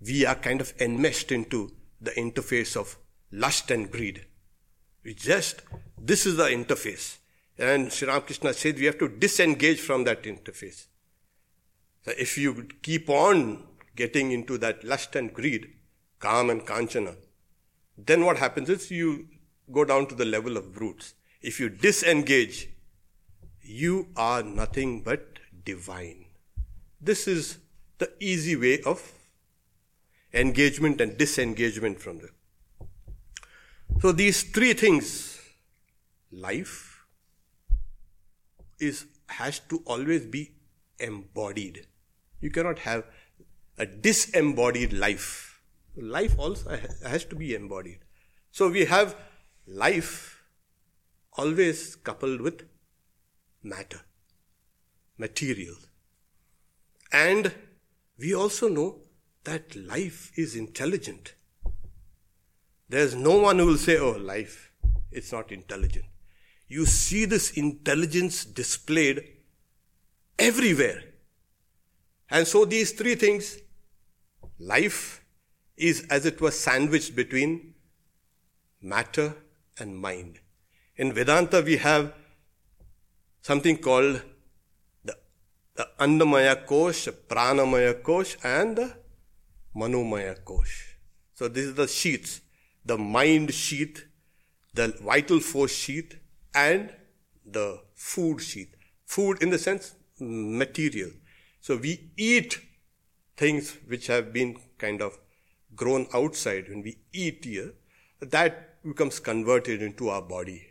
we 0.00 0.26
are 0.26 0.34
kind 0.34 0.60
of 0.60 0.72
enmeshed 0.80 1.32
into 1.32 1.70
the 2.02 2.10
interface 2.12 2.76
of 2.76 2.98
lust 3.30 3.70
and 3.70 3.90
greed. 3.90 4.26
We 5.04 5.14
just, 5.14 5.62
this 6.00 6.26
is 6.26 6.36
the 6.36 6.44
interface. 6.44 7.18
And 7.58 7.92
Sri 7.92 8.08
Ramakrishna 8.08 8.52
said 8.54 8.76
we 8.76 8.86
have 8.86 8.98
to 8.98 9.08
disengage 9.08 9.80
from 9.80 10.04
that 10.04 10.22
interface. 10.24 10.86
So 12.04 12.12
if 12.18 12.36
you 12.36 12.68
keep 12.82 13.08
on 13.08 13.64
getting 13.94 14.32
into 14.32 14.58
that 14.58 14.82
lust 14.84 15.14
and 15.16 15.32
greed, 15.32 15.68
Kam 16.20 16.50
and 16.50 16.62
Kanchana, 16.62 17.16
then 17.96 18.24
what 18.24 18.38
happens 18.38 18.68
is 18.68 18.90
you 18.90 19.28
go 19.70 19.84
down 19.84 20.06
to 20.06 20.14
the 20.14 20.24
level 20.24 20.56
of 20.56 20.72
brutes. 20.72 21.14
If 21.40 21.60
you 21.60 21.68
disengage, 21.68 22.68
you 23.60 24.08
are 24.16 24.42
nothing 24.42 25.02
but 25.02 25.38
divine. 25.64 26.26
This 27.00 27.28
is 27.28 27.58
the 27.98 28.12
easy 28.20 28.56
way 28.56 28.80
of 28.82 29.12
engagement 30.32 31.00
and 31.00 31.16
disengagement 31.18 32.00
from 32.00 32.18
them. 32.18 32.30
So 34.00 34.12
these 34.12 34.42
three 34.42 34.72
things, 34.72 35.40
life 36.30 37.04
is 38.78 39.06
has 39.28 39.60
to 39.60 39.82
always 39.86 40.26
be 40.26 40.52
embodied. 40.98 41.86
You 42.40 42.50
cannot 42.50 42.80
have 42.80 43.04
a 43.78 43.86
disembodied 43.86 44.92
life. 44.92 45.60
Life 45.96 46.38
also 46.38 46.78
has 47.04 47.24
to 47.26 47.36
be 47.36 47.54
embodied. 47.54 48.00
So 48.50 48.68
we 48.68 48.84
have 48.86 49.16
life 49.66 50.42
always 51.34 51.96
coupled 51.96 52.40
with 52.40 52.62
matter, 53.62 54.00
material. 55.16 55.76
And 57.12 57.54
we 58.18 58.34
also 58.34 58.68
know 58.68 59.00
that 59.44 59.74
life 59.74 60.32
is 60.36 60.54
intelligent. 60.56 61.34
There's 62.88 63.14
no 63.14 63.38
one 63.38 63.58
who 63.58 63.66
will 63.66 63.76
say, 63.76 63.98
oh, 63.98 64.12
life, 64.12 64.70
it's 65.10 65.32
not 65.32 65.50
intelligent. 65.50 66.04
You 66.68 66.86
see 66.86 67.24
this 67.24 67.52
intelligence 67.52 68.44
displayed 68.44 69.24
everywhere. 70.38 71.02
And 72.30 72.46
so 72.46 72.64
these 72.64 72.92
three 72.92 73.14
things, 73.14 73.58
life 74.58 75.24
is 75.76 76.06
as 76.08 76.24
it 76.24 76.40
was 76.40 76.58
sandwiched 76.58 77.14
between 77.14 77.74
matter 78.80 79.34
and 79.78 79.98
mind. 79.98 80.40
In 80.96 81.12
Vedanta, 81.12 81.62
we 81.62 81.76
have 81.78 82.12
something 83.40 83.76
called 83.76 84.22
the, 85.04 85.16
the 85.74 85.88
Annamaya 85.98 86.66
Kosh, 86.66 87.08
Pranamaya 87.28 88.02
Kosh, 88.02 88.36
and 88.42 88.76
the 88.76 89.01
Manomaya 89.74 90.36
Kosh. 90.44 90.96
So 91.34 91.48
this 91.48 91.64
is 91.66 91.74
the 91.74 91.88
sheets, 91.88 92.40
the 92.84 92.98
mind 92.98 93.52
sheath, 93.54 94.04
the 94.74 94.88
vital 95.02 95.40
force 95.40 95.74
sheath, 95.74 96.16
and 96.54 96.92
the 97.44 97.80
food 97.94 98.40
sheath. 98.40 98.74
Food 99.06 99.42
in 99.42 99.50
the 99.50 99.58
sense 99.58 99.94
material. 100.18 101.10
So 101.60 101.76
we 101.76 102.10
eat 102.16 102.60
things 103.36 103.76
which 103.86 104.06
have 104.06 104.32
been 104.32 104.56
kind 104.78 105.02
of 105.02 105.18
grown 105.74 106.06
outside. 106.12 106.68
When 106.68 106.82
we 106.82 106.98
eat 107.12 107.44
here, 107.44 107.72
that 108.20 108.82
becomes 108.84 109.20
converted 109.20 109.82
into 109.82 110.08
our 110.08 110.22
body. 110.22 110.66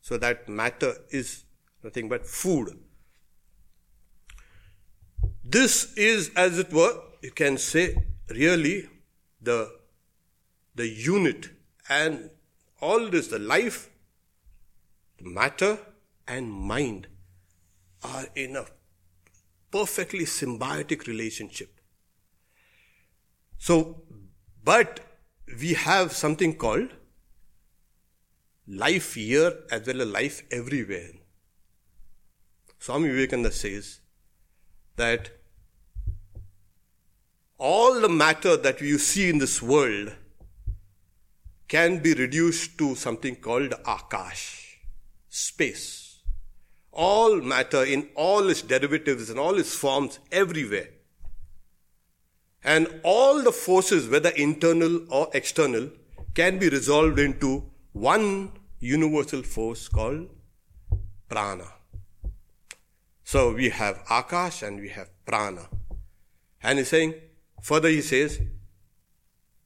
So 0.00 0.18
that 0.18 0.48
matter 0.48 0.94
is 1.10 1.44
nothing 1.82 2.08
but 2.08 2.26
food. 2.26 2.78
This 5.42 5.94
is, 5.94 6.30
as 6.36 6.58
it 6.58 6.72
were, 6.72 7.00
you 7.22 7.30
can 7.30 7.58
say, 7.58 7.96
really 8.28 8.88
the, 9.40 9.70
the 10.74 10.88
unit 10.88 11.50
and 11.88 12.30
all 12.80 13.08
this, 13.08 13.28
the 13.28 13.38
life, 13.38 13.90
matter 15.20 15.78
and 16.26 16.50
mind 16.50 17.06
are 18.02 18.26
in 18.34 18.56
a 18.56 18.66
perfectly 19.70 20.24
symbiotic 20.24 21.06
relationship. 21.06 21.80
So, 23.58 24.02
but 24.62 25.00
we 25.60 25.74
have 25.74 26.12
something 26.12 26.56
called 26.56 26.90
life 28.66 29.14
here 29.14 29.52
as 29.70 29.86
well 29.86 30.02
as 30.02 30.08
life 30.08 30.42
everywhere. 30.50 31.12
Swami 32.78 33.08
Vivekananda 33.08 33.50
says 33.50 34.00
that 34.96 35.30
all 37.64 37.98
the 37.98 38.10
matter 38.10 38.58
that 38.58 38.82
you 38.82 38.98
see 38.98 39.30
in 39.30 39.38
this 39.38 39.62
world 39.62 40.12
can 41.66 41.98
be 42.06 42.12
reduced 42.12 42.76
to 42.76 42.94
something 42.94 43.36
called 43.36 43.70
akash, 43.84 44.76
space. 45.30 46.18
All 46.92 47.40
matter 47.40 47.82
in 47.82 48.10
all 48.16 48.50
its 48.50 48.60
derivatives 48.60 49.30
and 49.30 49.38
all 49.38 49.58
its 49.58 49.74
forms 49.74 50.18
everywhere. 50.30 50.90
And 52.62 53.00
all 53.02 53.42
the 53.42 53.50
forces, 53.50 54.10
whether 54.10 54.28
internal 54.28 55.00
or 55.10 55.30
external, 55.32 55.88
can 56.34 56.58
be 56.58 56.68
resolved 56.68 57.18
into 57.18 57.64
one 57.92 58.52
universal 58.78 59.42
force 59.42 59.88
called 59.88 60.28
prana. 61.30 61.68
So 63.24 63.54
we 63.54 63.70
have 63.70 64.04
akash 64.04 64.66
and 64.66 64.80
we 64.80 64.90
have 64.90 65.08
prana. 65.24 65.66
And 66.62 66.78
he's 66.78 66.88
saying, 66.88 67.14
further 67.68 67.88
he 67.88 68.02
says, 68.02 68.40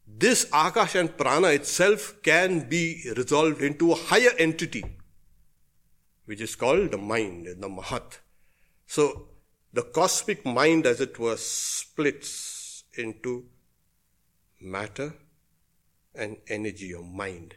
this 0.07 0.45
akash 0.51 0.95
and 0.99 1.17
prana 1.17 1.49
itself 1.49 2.23
can 2.23 2.69
be 2.69 3.03
resolved 3.17 3.61
into 3.61 3.91
a 3.91 3.97
higher 3.97 4.31
entity, 4.39 4.85
which 6.25 6.41
is 6.41 6.55
called 6.55 6.93
the 6.93 6.97
mind, 6.97 7.47
the 7.47 7.69
mahat. 7.69 8.19
So 8.87 9.31
the 9.73 9.83
cosmic 9.83 10.47
mind, 10.47 10.87
as 10.87 11.01
it 11.01 11.19
were, 11.19 11.37
splits 11.37 12.85
into 12.97 13.47
matter 14.61 15.13
and 16.15 16.37
energy 16.47 16.95
or 16.95 17.03
mind. 17.03 17.57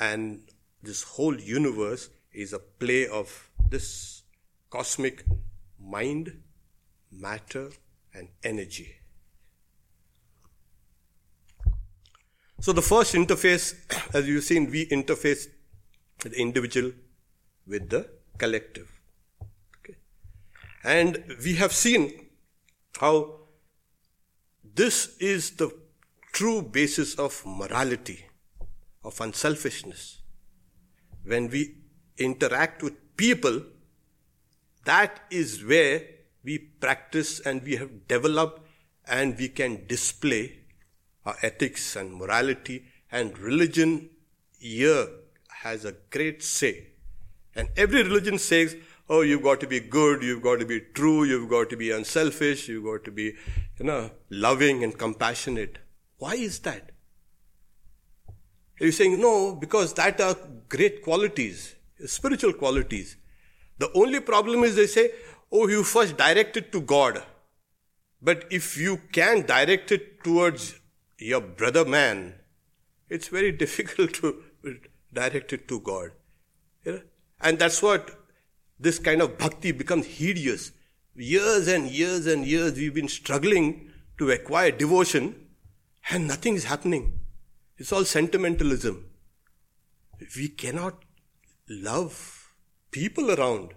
And 0.00 0.50
this 0.82 1.02
whole 1.02 1.38
universe 1.38 2.08
is 2.32 2.54
a 2.54 2.58
play 2.58 3.08
of 3.08 3.50
this 3.68 4.22
cosmic 4.70 5.24
mind, 5.78 6.42
matter, 7.12 7.70
and 8.14 8.28
energy. 8.42 8.94
So 12.60 12.72
the 12.72 12.82
first 12.82 13.14
interface, 13.14 13.74
as 14.14 14.26
you've 14.26 14.44
seen, 14.44 14.70
we 14.70 14.86
interface 14.86 15.46
the 16.20 16.32
individual 16.32 16.92
with 17.66 17.90
the 17.90 18.08
collective. 18.38 18.90
Okay. 19.80 19.96
And 20.82 21.22
we 21.44 21.54
have 21.56 21.72
seen 21.72 22.28
how 22.98 23.40
this 24.74 25.16
is 25.18 25.50
the 25.52 25.70
true 26.32 26.62
basis 26.62 27.14
of 27.14 27.42
morality, 27.46 28.24
of 29.04 29.20
unselfishness. 29.20 30.22
When 31.24 31.50
we 31.50 31.76
interact 32.18 32.82
with 32.82 33.16
people, 33.16 33.62
that 34.84 35.20
is 35.30 35.64
where 35.64 36.02
we 36.42 36.58
practice 36.58 37.40
and 37.40 37.62
we 37.62 37.76
have 37.76 38.06
developed 38.06 38.62
and 39.06 39.36
we 39.36 39.48
can 39.48 39.86
display 39.86 40.65
ethics 41.42 41.96
and 41.96 42.14
morality 42.14 42.84
and 43.10 43.38
religion 43.38 44.10
here 44.58 45.08
has 45.62 45.84
a 45.84 45.94
great 46.10 46.42
say. 46.42 46.88
And 47.54 47.68
every 47.76 48.02
religion 48.02 48.38
says, 48.38 48.76
oh, 49.08 49.22
you've 49.22 49.42
got 49.42 49.60
to 49.60 49.66
be 49.66 49.80
good, 49.80 50.22
you've 50.22 50.42
got 50.42 50.60
to 50.60 50.66
be 50.66 50.80
true, 50.80 51.24
you've 51.24 51.48
got 51.48 51.70
to 51.70 51.76
be 51.76 51.90
unselfish, 51.90 52.68
you've 52.68 52.84
got 52.84 53.04
to 53.04 53.10
be, 53.10 53.34
you 53.78 53.84
know, 53.84 54.10
loving 54.30 54.84
and 54.84 54.98
compassionate. 54.98 55.78
Why 56.18 56.34
is 56.34 56.58
that? 56.60 56.90
You're 58.80 58.92
saying, 58.92 59.20
no, 59.20 59.54
because 59.54 59.94
that 59.94 60.20
are 60.20 60.36
great 60.68 61.02
qualities, 61.02 61.76
spiritual 62.04 62.52
qualities. 62.52 63.16
The 63.78 63.90
only 63.94 64.20
problem 64.20 64.64
is 64.64 64.76
they 64.76 64.86
say, 64.86 65.12
oh, 65.50 65.68
you 65.68 65.82
first 65.82 66.16
direct 66.16 66.56
it 66.56 66.72
to 66.72 66.80
God. 66.80 67.22
But 68.20 68.44
if 68.50 68.76
you 68.76 69.00
can 69.12 69.46
direct 69.46 69.92
it 69.92 70.22
towards 70.24 70.74
your 71.18 71.40
brother 71.40 71.84
man, 71.84 72.34
it's 73.08 73.28
very 73.28 73.52
difficult 73.64 74.14
to 74.14 74.42
direct 75.12 75.52
it 75.52 75.68
to 75.68 75.80
God. 75.80 76.10
And 77.40 77.58
that's 77.58 77.82
what 77.82 78.18
this 78.78 78.98
kind 78.98 79.22
of 79.22 79.38
bhakti 79.38 79.72
becomes 79.72 80.06
hideous. 80.06 80.72
Years 81.14 81.66
and 81.68 81.90
years 81.90 82.26
and 82.26 82.44
years 82.46 82.74
we've 82.74 82.94
been 82.94 83.08
struggling 83.08 83.90
to 84.18 84.30
acquire 84.30 84.70
devotion 84.70 85.34
and 86.10 86.28
nothing 86.28 86.54
is 86.54 86.64
happening. 86.64 87.20
It's 87.78 87.92
all 87.92 88.04
sentimentalism. 88.04 89.04
We 90.36 90.48
cannot 90.48 91.02
love 91.68 92.52
people 92.90 93.30
around. 93.30 93.74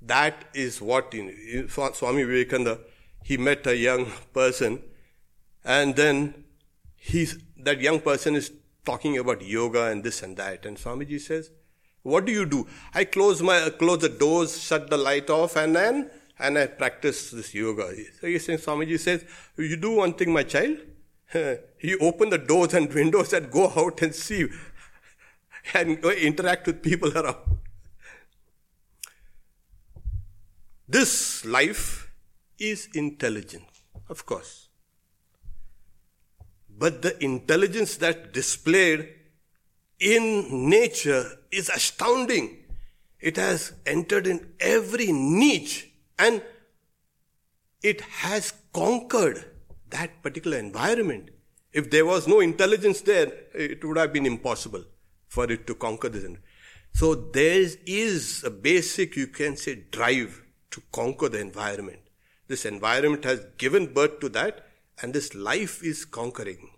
That 0.00 0.44
is 0.54 0.80
what 0.80 1.14
Swami 1.68 2.24
Vivekananda, 2.24 2.80
he 3.24 3.36
met 3.36 3.66
a 3.66 3.76
young 3.76 4.06
person 4.32 4.82
and 5.64 5.94
then 5.96 6.44
he's, 6.96 7.38
that 7.58 7.80
young 7.80 8.00
person 8.00 8.34
is 8.34 8.52
talking 8.84 9.18
about 9.18 9.42
yoga 9.42 9.86
and 9.86 10.02
this 10.02 10.22
and 10.22 10.36
that. 10.36 10.66
And 10.66 10.76
Swamiji 10.76 11.20
says, 11.20 11.50
what 12.02 12.24
do 12.24 12.32
you 12.32 12.46
do? 12.46 12.66
I 12.94 13.04
close 13.04 13.42
my, 13.42 13.58
uh, 13.58 13.70
close 13.70 14.00
the 14.00 14.08
doors, 14.08 14.60
shut 14.60 14.90
the 14.90 14.96
light 14.96 15.30
off 15.30 15.56
and 15.56 15.76
then, 15.76 16.10
and 16.38 16.58
I 16.58 16.66
practice 16.66 17.30
this 17.30 17.54
yoga. 17.54 17.94
So 18.20 18.26
he's 18.26 18.44
saying, 18.44 18.58
Swamiji 18.58 18.98
says, 18.98 19.24
you 19.56 19.76
do 19.76 19.96
one 19.96 20.14
thing, 20.14 20.32
my 20.32 20.42
child. 20.42 20.78
you 21.80 21.98
open 22.00 22.30
the 22.30 22.38
doors 22.38 22.74
and 22.74 22.92
windows 22.92 23.32
and 23.32 23.50
go 23.50 23.72
out 23.74 24.02
and 24.02 24.14
see 24.14 24.48
and 25.74 26.04
interact 26.04 26.66
with 26.66 26.82
people 26.82 27.16
around. 27.18 27.36
this 30.92 31.44
life 31.46 32.12
is 32.58 32.88
intelligent, 32.92 33.64
of 34.10 34.26
course. 34.26 34.68
But 36.82 37.00
the 37.02 37.14
intelligence 37.22 37.96
that 37.98 38.32
displayed 38.32 39.08
in 40.00 40.68
nature 40.68 41.38
is 41.52 41.68
astounding. 41.68 42.64
It 43.20 43.36
has 43.36 43.74
entered 43.86 44.26
in 44.26 44.54
every 44.58 45.12
niche 45.12 45.88
and 46.18 46.42
it 47.84 48.00
has 48.22 48.54
conquered 48.72 49.44
that 49.90 50.24
particular 50.24 50.58
environment. 50.58 51.30
If 51.72 51.88
there 51.88 52.04
was 52.04 52.26
no 52.26 52.40
intelligence 52.40 53.00
there, 53.02 53.32
it 53.54 53.84
would 53.84 53.96
have 53.96 54.12
been 54.12 54.26
impossible 54.26 54.84
for 55.28 55.44
it 55.52 55.68
to 55.68 55.76
conquer 55.76 56.08
this. 56.08 56.26
So 56.94 57.14
there 57.14 57.64
is 57.86 58.42
a 58.42 58.50
basic, 58.50 59.14
you 59.14 59.28
can 59.28 59.56
say, 59.56 59.84
drive 59.92 60.42
to 60.72 60.82
conquer 60.90 61.28
the 61.28 61.38
environment. 61.38 62.00
This 62.48 62.64
environment 62.64 63.24
has 63.24 63.46
given 63.56 63.94
birth 63.94 64.18
to 64.18 64.28
that, 64.30 64.66
and 65.02 65.12
this 65.12 65.34
life 65.34 65.82
is 65.82 66.04
conquering. 66.04 66.70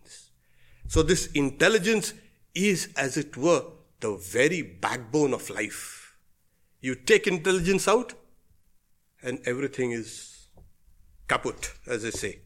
So 0.88 1.02
this 1.02 1.26
intelligence 1.32 2.14
is, 2.54 2.88
as 2.96 3.16
it 3.16 3.37
were, 3.37 3.64
the 4.00 4.16
very 4.16 4.62
backbone 4.62 5.34
of 5.34 5.48
life. 5.50 6.16
You 6.80 6.94
take 6.94 7.26
intelligence 7.26 7.87
out, 7.88 8.14
and 9.22 9.40
everything 9.46 9.92
is 9.92 10.48
kaput, 11.28 11.72
as 11.87 12.02
they 12.02 12.10
say. 12.10 12.40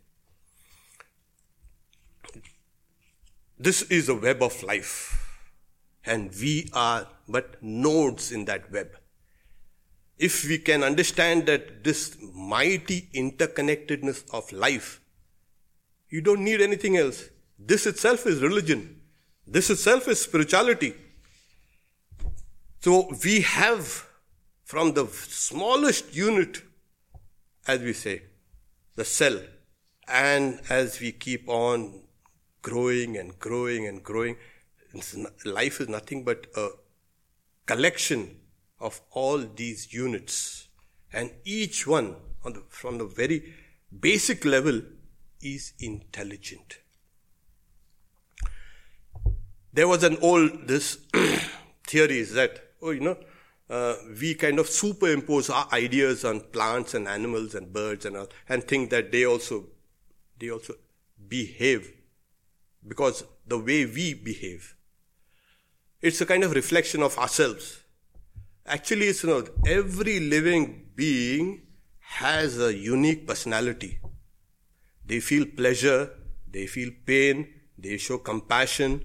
This 3.58 3.82
is 3.82 4.08
a 4.08 4.14
web 4.14 4.42
of 4.42 4.62
life, 4.62 5.42
and 6.06 6.32
we 6.40 6.70
are 6.72 7.08
but 7.28 7.60
nodes 7.60 8.30
in 8.30 8.44
that 8.44 8.70
web. 8.70 8.96
If 10.16 10.44
we 10.44 10.58
can 10.58 10.84
understand 10.84 11.46
that 11.46 11.82
this 11.82 12.16
mighty 12.34 13.08
interconnectedness 13.14 14.24
of 14.32 14.50
life, 14.52 15.00
you 16.10 16.20
don't 16.20 16.42
need 16.42 16.60
anything 16.60 16.96
else. 16.96 17.28
This 17.58 17.86
itself 17.86 18.26
is 18.26 18.40
religion. 18.40 19.00
This 19.46 19.70
itself 19.70 20.08
is 20.08 20.20
spirituality. 20.20 20.94
So 22.80 23.10
we 23.24 23.40
have 23.40 24.06
from 24.64 24.92
the 24.92 25.06
smallest 25.06 26.14
unit, 26.14 26.62
as 27.66 27.80
we 27.80 27.92
say, 27.92 28.22
the 28.96 29.04
cell, 29.04 29.40
and 30.06 30.60
as 30.68 31.00
we 31.00 31.12
keep 31.12 31.48
on 31.48 32.02
growing 32.62 33.16
and 33.16 33.38
growing 33.38 33.86
and 33.86 34.02
growing. 34.02 34.36
Life 35.44 35.80
is 35.80 35.88
nothing 35.88 36.24
but 36.24 36.46
a 36.56 36.68
collection 37.66 38.40
of 38.80 39.00
all 39.10 39.38
these 39.38 39.92
units. 39.92 40.68
And 41.12 41.30
each 41.44 41.86
one, 41.86 42.16
the, 42.44 42.62
from 42.68 42.98
the 42.98 43.06
very 43.06 43.54
basic 44.00 44.44
level, 44.44 44.82
is 45.42 45.72
intelligent. 45.78 46.78
There 49.72 49.88
was 49.88 50.02
an 50.02 50.18
old 50.20 50.66
this 50.66 50.98
theory 51.86 52.18
is 52.18 52.32
that 52.34 52.60
oh 52.82 52.90
you 52.90 53.00
know 53.00 53.16
uh, 53.70 53.96
we 54.20 54.34
kind 54.34 54.58
of 54.58 54.68
superimpose 54.68 55.50
our 55.50 55.68
ideas 55.72 56.24
on 56.24 56.40
plants 56.40 56.94
and 56.94 57.06
animals 57.06 57.54
and 57.54 57.72
birds 57.72 58.06
and 58.06 58.16
all, 58.16 58.28
and 58.48 58.64
think 58.64 58.90
that 58.90 59.12
they 59.12 59.26
also 59.26 59.66
they 60.38 60.50
also 60.50 60.74
behave 61.28 61.92
because 62.86 63.24
the 63.46 63.58
way 63.58 63.84
we 63.84 64.14
behave. 64.14 64.74
It's 66.00 66.20
a 66.20 66.26
kind 66.26 66.44
of 66.44 66.52
reflection 66.52 67.02
of 67.02 67.18
ourselves. 67.18 67.82
Actually, 68.64 69.08
it's 69.08 69.24
not. 69.24 69.48
Every 69.66 70.20
living 70.20 70.86
being 70.94 71.62
has 71.98 72.58
a 72.58 72.72
unique 72.72 73.26
personality. 73.26 73.98
They 75.08 75.20
feel 75.20 75.46
pleasure, 75.46 76.10
they 76.50 76.66
feel 76.66 76.90
pain, 77.06 77.48
they 77.78 77.96
show 77.96 78.18
compassion, 78.18 79.04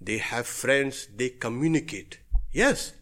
they 0.00 0.18
have 0.18 0.46
friends, 0.46 1.06
they 1.16 1.28
communicate. 1.30 2.18
Yes. 2.52 2.92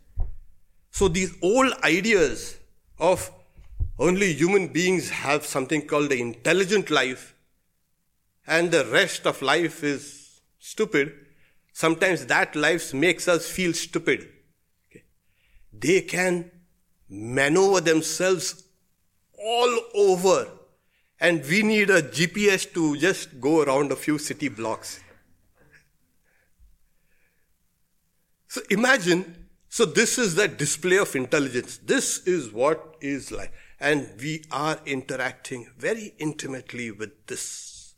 So 0.90 1.08
these 1.08 1.34
old 1.42 1.72
ideas 1.82 2.58
of 2.98 3.30
only 3.98 4.34
human 4.34 4.68
beings 4.68 5.08
have 5.08 5.46
something 5.46 5.86
called 5.86 6.10
the 6.10 6.20
intelligent 6.20 6.90
life 6.90 7.34
and 8.46 8.70
the 8.70 8.84
rest 8.86 9.26
of 9.26 9.40
life 9.40 9.82
is 9.82 10.40
stupid, 10.58 11.12
sometimes 11.72 12.26
that 12.26 12.54
life 12.54 12.92
makes 12.92 13.28
us 13.28 13.48
feel 13.50 13.72
stupid. 13.72 14.28
They 15.72 16.02
can 16.02 16.50
maneuver 17.08 17.80
themselves 17.80 18.64
all 19.38 19.80
over 19.94 20.48
and 21.22 21.44
we 21.48 21.62
need 21.62 21.88
a 21.88 22.02
GPS 22.02 22.70
to 22.74 22.96
just 22.96 23.40
go 23.40 23.62
around 23.62 23.92
a 23.92 23.96
few 23.96 24.18
city 24.18 24.48
blocks. 24.48 24.98
So 28.48 28.61
imagine, 28.70 29.46
so 29.68 29.85
this 29.85 30.18
is 30.18 30.35
that 30.35 30.58
display 30.58 30.98
of 30.98 31.14
intelligence. 31.14 31.78
This 31.78 32.26
is 32.26 32.50
what 32.52 32.96
is 33.00 33.30
like. 33.30 33.52
And 33.78 34.08
we 34.20 34.44
are 34.50 34.80
interacting 34.85 35.68
very 35.78 36.12
intimately 36.18 36.90
with 36.90 37.12
this 37.28 37.94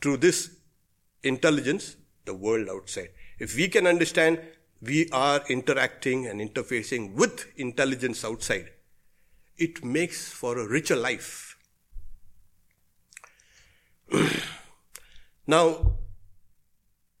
through 0.00 0.16
this 0.16 0.50
intelligence, 1.22 1.96
the 2.24 2.34
world 2.34 2.68
outside. 2.68 3.10
If 3.38 3.54
we 3.54 3.68
can 3.68 3.86
understand 3.86 4.40
we 4.82 5.08
are 5.12 5.40
interacting 5.48 6.26
and 6.26 6.40
interfacing 6.40 7.14
with 7.14 7.46
intelligence 7.56 8.24
outside, 8.24 8.70
it 9.56 9.84
makes 9.84 10.28
for 10.32 10.58
a 10.58 10.68
richer 10.68 10.96
life. 10.96 11.45
now, 15.46 15.92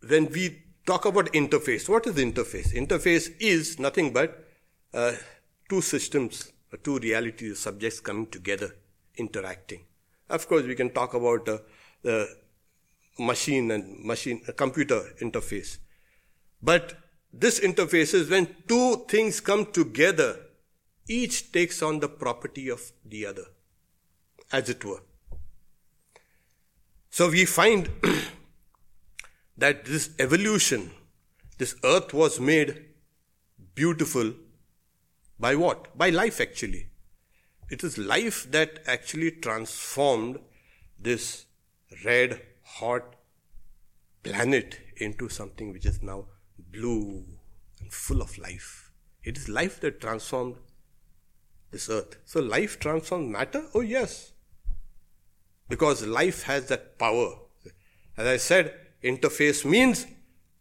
when 0.06 0.30
we 0.30 0.62
talk 0.86 1.04
about 1.04 1.26
interface, 1.32 1.88
what 1.88 2.06
is 2.06 2.14
interface? 2.14 2.72
Interface 2.72 3.34
is 3.40 3.78
nothing 3.78 4.12
but 4.12 4.46
uh, 4.94 5.12
two 5.68 5.80
systems, 5.80 6.52
two 6.82 6.98
realities, 6.98 7.58
subjects 7.58 8.00
coming 8.00 8.26
together, 8.26 8.74
interacting. 9.16 9.80
Of 10.28 10.48
course, 10.48 10.64
we 10.64 10.74
can 10.74 10.90
talk 10.90 11.14
about 11.14 11.48
uh, 11.48 11.58
the 12.02 12.28
machine 13.18 13.70
and 13.70 14.04
machine 14.04 14.42
a 14.46 14.52
computer 14.52 15.02
interface. 15.20 15.78
But 16.62 16.94
this 17.32 17.60
interface 17.60 18.14
is 18.14 18.30
when 18.30 18.54
two 18.66 19.04
things 19.08 19.40
come 19.40 19.66
together, 19.72 20.40
each 21.08 21.52
takes 21.52 21.82
on 21.82 22.00
the 22.00 22.08
property 22.08 22.68
of 22.68 22.92
the 23.04 23.26
other, 23.26 23.44
as 24.52 24.68
it 24.68 24.84
were. 24.84 25.02
So 27.16 27.30
we 27.30 27.46
find 27.46 27.88
that 29.56 29.86
this 29.86 30.10
evolution, 30.18 30.90
this 31.56 31.74
earth 31.82 32.12
was 32.12 32.38
made 32.38 32.84
beautiful 33.74 34.34
by 35.40 35.54
what? 35.54 35.96
By 35.96 36.10
life 36.10 36.42
actually. 36.42 36.90
It 37.70 37.82
is 37.82 37.96
life 37.96 38.50
that 38.50 38.80
actually 38.86 39.30
transformed 39.30 40.40
this 40.98 41.46
red 42.04 42.42
hot 42.62 43.16
planet 44.22 44.78
into 44.98 45.30
something 45.30 45.72
which 45.72 45.86
is 45.86 46.02
now 46.02 46.26
blue 46.58 47.24
and 47.80 47.90
full 47.90 48.20
of 48.20 48.36
life. 48.36 48.92
It 49.24 49.38
is 49.38 49.48
life 49.48 49.80
that 49.80 50.02
transformed 50.02 50.56
this 51.70 51.88
earth. 51.88 52.18
So 52.26 52.40
life 52.40 52.78
transforms 52.78 53.32
matter? 53.32 53.64
Oh 53.72 53.80
yes. 53.80 54.32
Because 55.68 56.06
life 56.06 56.44
has 56.44 56.68
that 56.68 56.98
power. 56.98 57.34
As 58.16 58.26
I 58.26 58.36
said, 58.36 58.74
interface 59.02 59.64
means 59.64 60.06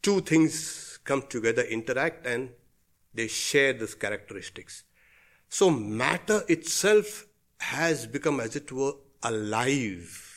two 0.02 0.22
things 0.22 1.00
come 1.04 1.24
together, 1.30 1.62
interact, 1.62 2.26
and 2.26 2.50
they 3.14 3.28
share 3.28 3.74
these 3.74 3.96
characteristics. 3.96 4.84
So 5.48 5.70
matter 5.70 6.44
itself 6.48 7.28
has 7.60 8.06
become, 8.08 8.40
as 8.40 8.56
it 8.56 8.72
were, 8.72 8.94
alive 9.24 10.36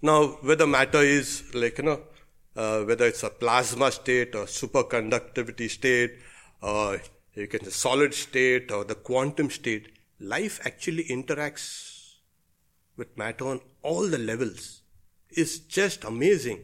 now, 0.00 0.38
whether 0.42 0.64
matter 0.64 1.00
is 1.00 1.52
like, 1.54 1.78
you 1.78 1.84
know, 1.84 2.00
uh, 2.54 2.82
whether 2.82 3.06
it's 3.06 3.24
a 3.24 3.30
plasma 3.30 3.90
state 3.90 4.32
or 4.36 4.44
superconductivity 4.44 5.68
state, 5.68 6.18
or 6.62 7.00
you 7.34 7.48
can 7.48 7.64
say 7.64 7.70
solid 7.70 8.14
state 8.14 8.70
or 8.70 8.84
the 8.84 8.94
quantum 8.94 9.50
state, 9.50 9.88
life 10.20 10.60
actually 10.64 11.04
interacts 11.04 11.87
with 12.98 13.16
matter 13.16 13.46
on 13.46 13.60
all 13.82 14.06
the 14.08 14.18
levels. 14.18 14.82
is 15.30 15.58
just 15.60 16.04
amazing. 16.04 16.60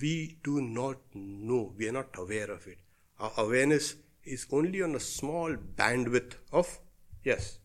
We 0.00 0.38
do 0.42 0.60
not 0.60 0.98
know, 1.14 1.72
we 1.76 1.88
are 1.88 1.92
not 1.92 2.08
aware 2.16 2.50
of 2.50 2.66
it. 2.66 2.78
Our 3.18 3.32
awareness 3.36 3.94
is 4.24 4.46
only 4.50 4.82
on 4.82 4.94
a 4.94 5.00
small 5.00 5.54
bandwidth 5.54 6.34
of, 6.52 6.78
yes, 7.24 7.58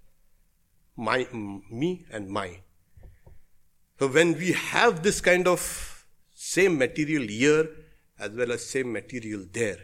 my, 0.95 1.27
me 1.31 2.05
and 2.11 2.29
my. 2.29 2.59
So 3.99 4.07
when 4.07 4.37
we 4.37 4.51
have 4.51 5.03
this 5.03 5.21
kind 5.21 5.47
of 5.47 6.05
same 6.33 6.77
material 6.77 7.27
here 7.27 7.69
as 8.19 8.31
well 8.31 8.51
as 8.51 8.65
same 8.65 8.91
material 8.91 9.45
there, 9.51 9.77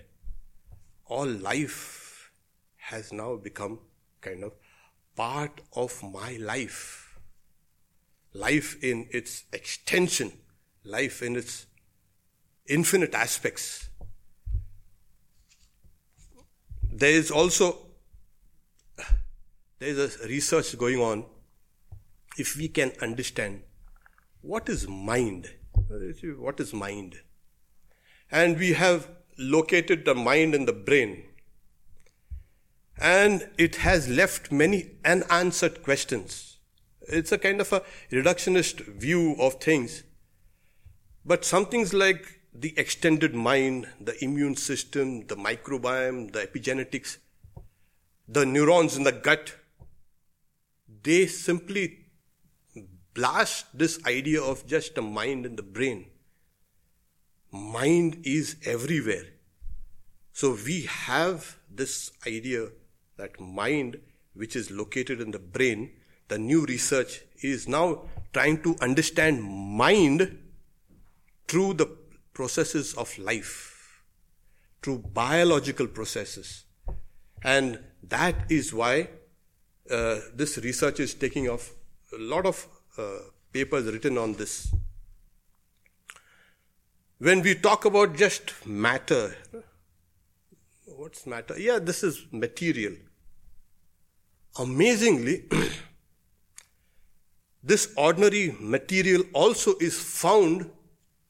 all 1.06 1.28
life 1.28 2.32
has 2.78 3.14
now 3.14 3.36
become 3.36 3.80
kind 4.20 4.44
of 4.44 4.54
part 5.16 5.62
of 5.74 6.02
my 6.04 6.38
life. 6.38 7.01
Life 8.34 8.82
in 8.82 9.08
its 9.12 9.44
extension, 9.52 10.32
life 10.84 11.22
in 11.22 11.36
its 11.36 11.66
infinite 12.68 13.14
aspects. 13.14 13.90
There 16.92 17.12
is 17.12 17.32
also 17.32 17.78
there 19.80 19.90
is 19.90 20.22
a 20.22 20.28
research 20.28 20.78
going 20.78 21.00
on 21.00 21.26
if 22.38 22.56
we 22.56 22.68
can 22.68 22.92
understand 23.02 23.64
what 24.42 24.70
is 24.70 24.88
mind. 24.88 25.50
What 26.38 26.60
is 26.60 26.74
mind? 26.74 27.20
And 28.32 28.58
we 28.58 28.74
have 28.74 29.10
located 29.38 30.06
the 30.06 30.16
mind 30.16 30.56
in 30.56 30.66
the 30.66 30.74
brain. 30.74 31.24
And 32.98 33.50
it 33.58 33.78
has 33.78 34.08
left 34.08 34.52
many 34.52 34.92
unanswered 35.04 35.84
questions 35.84 36.51
it's 37.08 37.32
a 37.32 37.38
kind 37.38 37.62
of 37.62 37.72
a 37.74 37.82
reductionist 38.12 38.82
view 39.06 39.36
of 39.40 39.56
things 39.56 40.04
but 41.26 41.46
some 41.46 41.66
things 41.66 41.94
like 41.94 42.42
the 42.54 42.74
extended 42.78 43.34
mind 43.34 43.88
the 44.00 44.22
immune 44.24 44.56
system 44.56 45.26
the 45.28 45.36
microbiome 45.36 46.32
the 46.34 46.46
epigenetics 46.46 47.18
the 48.28 48.46
neurons 48.46 48.98
in 48.98 49.04
the 49.04 49.12
gut 49.12 49.56
they 51.04 51.26
simply 51.26 52.02
blast 53.14 53.66
this 53.78 54.00
idea 54.06 54.42
of 54.42 54.66
just 54.66 54.98
a 54.98 55.02
mind 55.02 55.46
in 55.46 55.56
the 55.56 55.64
brain. 55.64 56.06
Mind 57.52 58.22
is 58.24 58.56
everywhere. 58.66 59.26
So 60.32 60.58
we 60.66 60.84
have 60.84 61.58
this 61.70 62.12
idea 62.26 62.70
that 63.18 63.40
mind, 63.40 64.00
which 64.34 64.56
is 64.56 64.72
located 64.72 65.20
in 65.20 65.32
the 65.32 65.40
brain, 65.40 65.92
the 66.32 66.38
new 66.38 66.66
research 66.66 67.22
is 67.42 67.68
now 67.68 68.04
trying 68.32 68.62
to 68.64 68.74
understand 68.80 69.44
mind 69.44 70.38
through 71.46 71.74
the 71.74 71.88
processes 72.34 72.94
of 72.94 73.18
life, 73.20 74.02
through 74.82 75.00
biological 75.14 75.88
processes. 75.88 76.64
And 77.44 77.80
that 78.04 78.50
is 78.50 78.74
why 78.74 79.10
uh, 79.90 80.20
this 80.34 80.58
research 80.60 81.02
is 81.02 81.14
taking 81.14 81.50
off. 81.50 81.74
A 82.14 82.22
lot 82.22 82.46
of 82.46 82.66
uh, 82.98 83.18
papers 83.52 83.92
written 83.92 84.18
on 84.18 84.36
this. 84.36 84.74
When 87.18 87.42
we 87.42 87.56
talk 87.56 87.84
about 87.84 88.16
just 88.16 88.54
matter, 88.66 89.36
what's 90.86 91.28
matter? 91.28 91.60
Yeah, 91.60 91.80
this 91.80 92.04
is 92.04 92.26
material. 92.32 92.94
Amazingly, 94.58 95.44
this 97.64 97.94
ordinary 97.96 98.56
material 98.60 99.24
also 99.34 99.76
is 99.80 100.00
found 100.00 100.70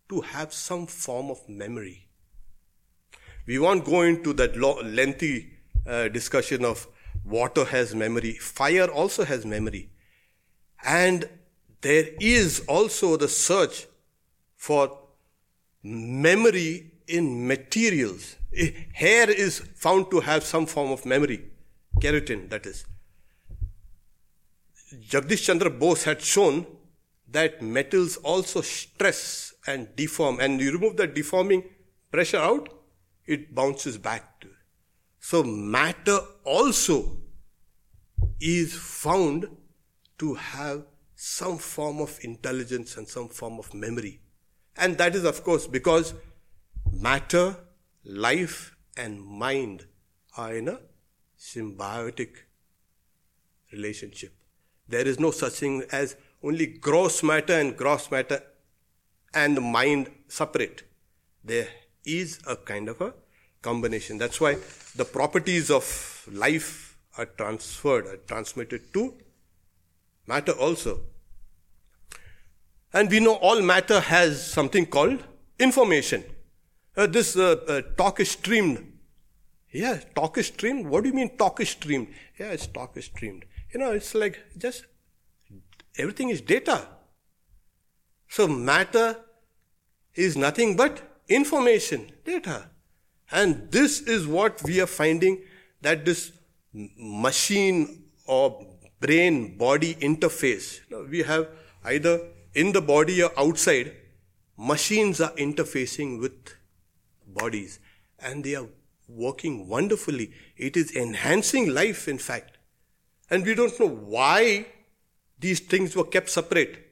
to 0.10 0.22
have 0.22 0.54
some 0.54 0.88
form 0.88 1.30
of 1.30 1.48
memory. 1.48 2.08
We 3.46 3.60
won't 3.60 3.86
go 3.86 4.02
into 4.02 4.34
that 4.34 4.56
lengthy 4.58 5.54
uh, 5.86 6.08
discussion 6.10 6.64
of 6.64 6.88
water 7.26 7.66
has 7.66 7.94
memory. 7.96 8.34
Fire 8.34 8.88
also 8.90 9.26
has 9.26 9.46
memory. 9.46 9.90
And 10.84 11.28
there 11.82 12.06
is 12.20 12.64
also 12.68 13.18
the 13.18 13.28
search 13.28 13.88
for 14.56 15.00
memory 15.84 16.92
in 17.08 17.48
materials. 17.48 18.36
Hair 18.94 19.32
is 19.32 19.60
found 19.76 20.12
to 20.12 20.20
have 20.20 20.44
some 20.44 20.66
form 20.66 20.92
of 20.92 21.06
memory, 21.06 21.46
keratin, 22.00 22.50
that 22.50 22.66
is. 22.66 22.86
Jagdish 24.94 25.46
Chandra 25.46 25.70
Bose 25.70 26.04
had 26.04 26.22
shown 26.22 26.66
that 27.30 27.62
metals 27.62 28.18
also 28.18 28.62
stress 28.62 29.54
and 29.66 29.88
deform, 29.96 30.40
and 30.40 30.60
you 30.60 30.72
remove 30.72 30.98
that 30.98 31.14
deforming 31.14 31.64
pressure 32.12 32.38
out, 32.38 32.70
it 33.26 33.56
bounces 33.56 33.98
back. 33.98 34.28
So 35.20 35.44
matter 35.44 36.20
also 36.44 37.18
is 38.40 38.74
found 38.74 39.48
to 40.18 40.34
have 40.34 40.84
some 41.16 41.58
form 41.58 42.02
of 42.02 42.18
intelligence 42.24 42.98
and 42.98 43.08
some 43.08 43.30
form 43.30 43.60
of 43.60 43.74
memory. 43.74 44.20
And 44.76 44.98
that 44.98 45.16
is, 45.16 45.24
of 45.24 45.44
course, 45.44 45.68
because 45.68 46.16
matter, 46.92 47.56
life, 48.04 48.76
and 48.98 49.22
mind 49.22 49.86
are 50.36 50.56
in 50.56 50.68
a 50.68 50.80
symbiotic 51.40 52.32
relationship. 53.72 54.34
There 54.92 55.08
is 55.08 55.20
no 55.20 55.32
such 55.32 55.54
thing 55.54 55.84
as 55.92 56.16
only 56.44 56.66
gross 56.68 57.24
matter 57.24 57.54
and 57.54 57.76
gross 57.78 58.12
matter 58.12 58.44
and 59.34 59.56
the 59.56 59.62
mind 59.62 60.12
separate. 60.28 60.84
There 61.44 61.68
is 62.06 62.40
a 62.46 62.56
kind 62.56 62.90
of 62.90 63.00
a 63.00 63.14
combination. 63.62 64.18
That's 64.18 64.42
why 64.42 64.58
the 64.96 65.06
properties 65.06 65.72
of 65.72 66.28
life 66.32 66.98
are 67.18 67.26
transferred, 67.26 68.06
are 68.08 68.18
transmitted 68.18 68.94
to 68.94 69.14
matter 70.28 70.52
also. 70.52 71.02
And 72.94 73.10
we 73.10 73.22
know 73.22 73.36
all 73.36 73.62
matter 73.62 74.02
has 74.02 74.46
something 74.46 74.86
called 74.86 75.24
information. 75.58 76.26
Uh, 76.98 77.08
this 77.08 77.38
uh, 77.38 77.56
uh, 77.68 77.82
talk 77.96 78.20
is 78.20 78.32
streamed. 78.32 78.88
Yeah, 79.72 80.02
talk 80.16 80.38
is 80.38 80.48
streamed. 80.48 80.88
What 80.88 81.04
do 81.04 81.10
you 81.10 81.16
mean 81.16 81.38
talk 81.38 81.62
is 81.62 81.70
streamed? 81.70 82.10
Yeah, 82.38 82.52
it's 82.52 82.68
talk 82.68 82.98
is 82.98 83.06
streamed. 83.06 83.46
You 83.74 83.80
know, 83.80 83.92
it's 83.92 84.14
like 84.14 84.40
just 84.58 84.86
everything 85.98 86.30
is 86.30 86.42
data. 86.42 86.88
So 88.28 88.48
matter 88.48 89.18
is 90.16 90.36
nothing 90.36 90.76
but 90.76 91.02
information, 91.28 92.12
data. 92.26 92.70
And 93.32 93.72
this 93.72 94.02
is 94.02 94.28
what 94.28 94.62
we 94.64 94.82
are 94.82 94.88
finding 94.88 95.42
that 95.82 96.06
this 96.06 96.32
machine 96.74 98.04
or 98.26 98.66
brain 99.00 99.58
body 99.58 99.96
interface, 99.96 100.80
we 101.10 101.20
have 101.20 101.48
either 101.84 102.28
in 102.54 102.72
the 102.74 102.82
body 102.82 103.24
or 103.24 103.32
outside, 103.38 103.94
machines 104.58 105.22
are 105.22 105.32
interfacing 105.32 106.20
with 106.20 106.56
bodies 107.26 107.80
and 108.20 108.44
they 108.44 108.56
are 108.56 108.68
working 109.08 109.68
wonderfully. 109.68 110.32
It 110.58 110.78
is 110.78 110.96
enhancing 110.96 111.74
life, 111.74 112.08
in 112.08 112.18
fact. 112.18 112.58
And 113.32 113.46
we 113.46 113.56
don't 113.56 113.80
know 113.80 113.88
why 113.88 114.68
these 115.40 115.62
things 115.62 115.96
were 115.96 116.04
kept 116.04 116.30
separate. 116.30 116.88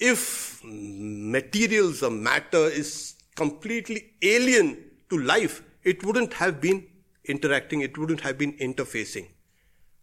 If 0.00 0.60
materials 0.64 2.02
or 2.02 2.10
matter 2.10 2.66
is 2.66 3.14
completely 3.36 4.14
alien 4.22 4.78
to 5.10 5.18
life, 5.18 5.62
it 5.84 6.04
wouldn't 6.04 6.32
have 6.34 6.60
been 6.60 6.86
interacting, 7.24 7.82
it 7.82 7.96
wouldn't 7.96 8.22
have 8.22 8.38
been 8.38 8.54
interfacing. 8.54 9.28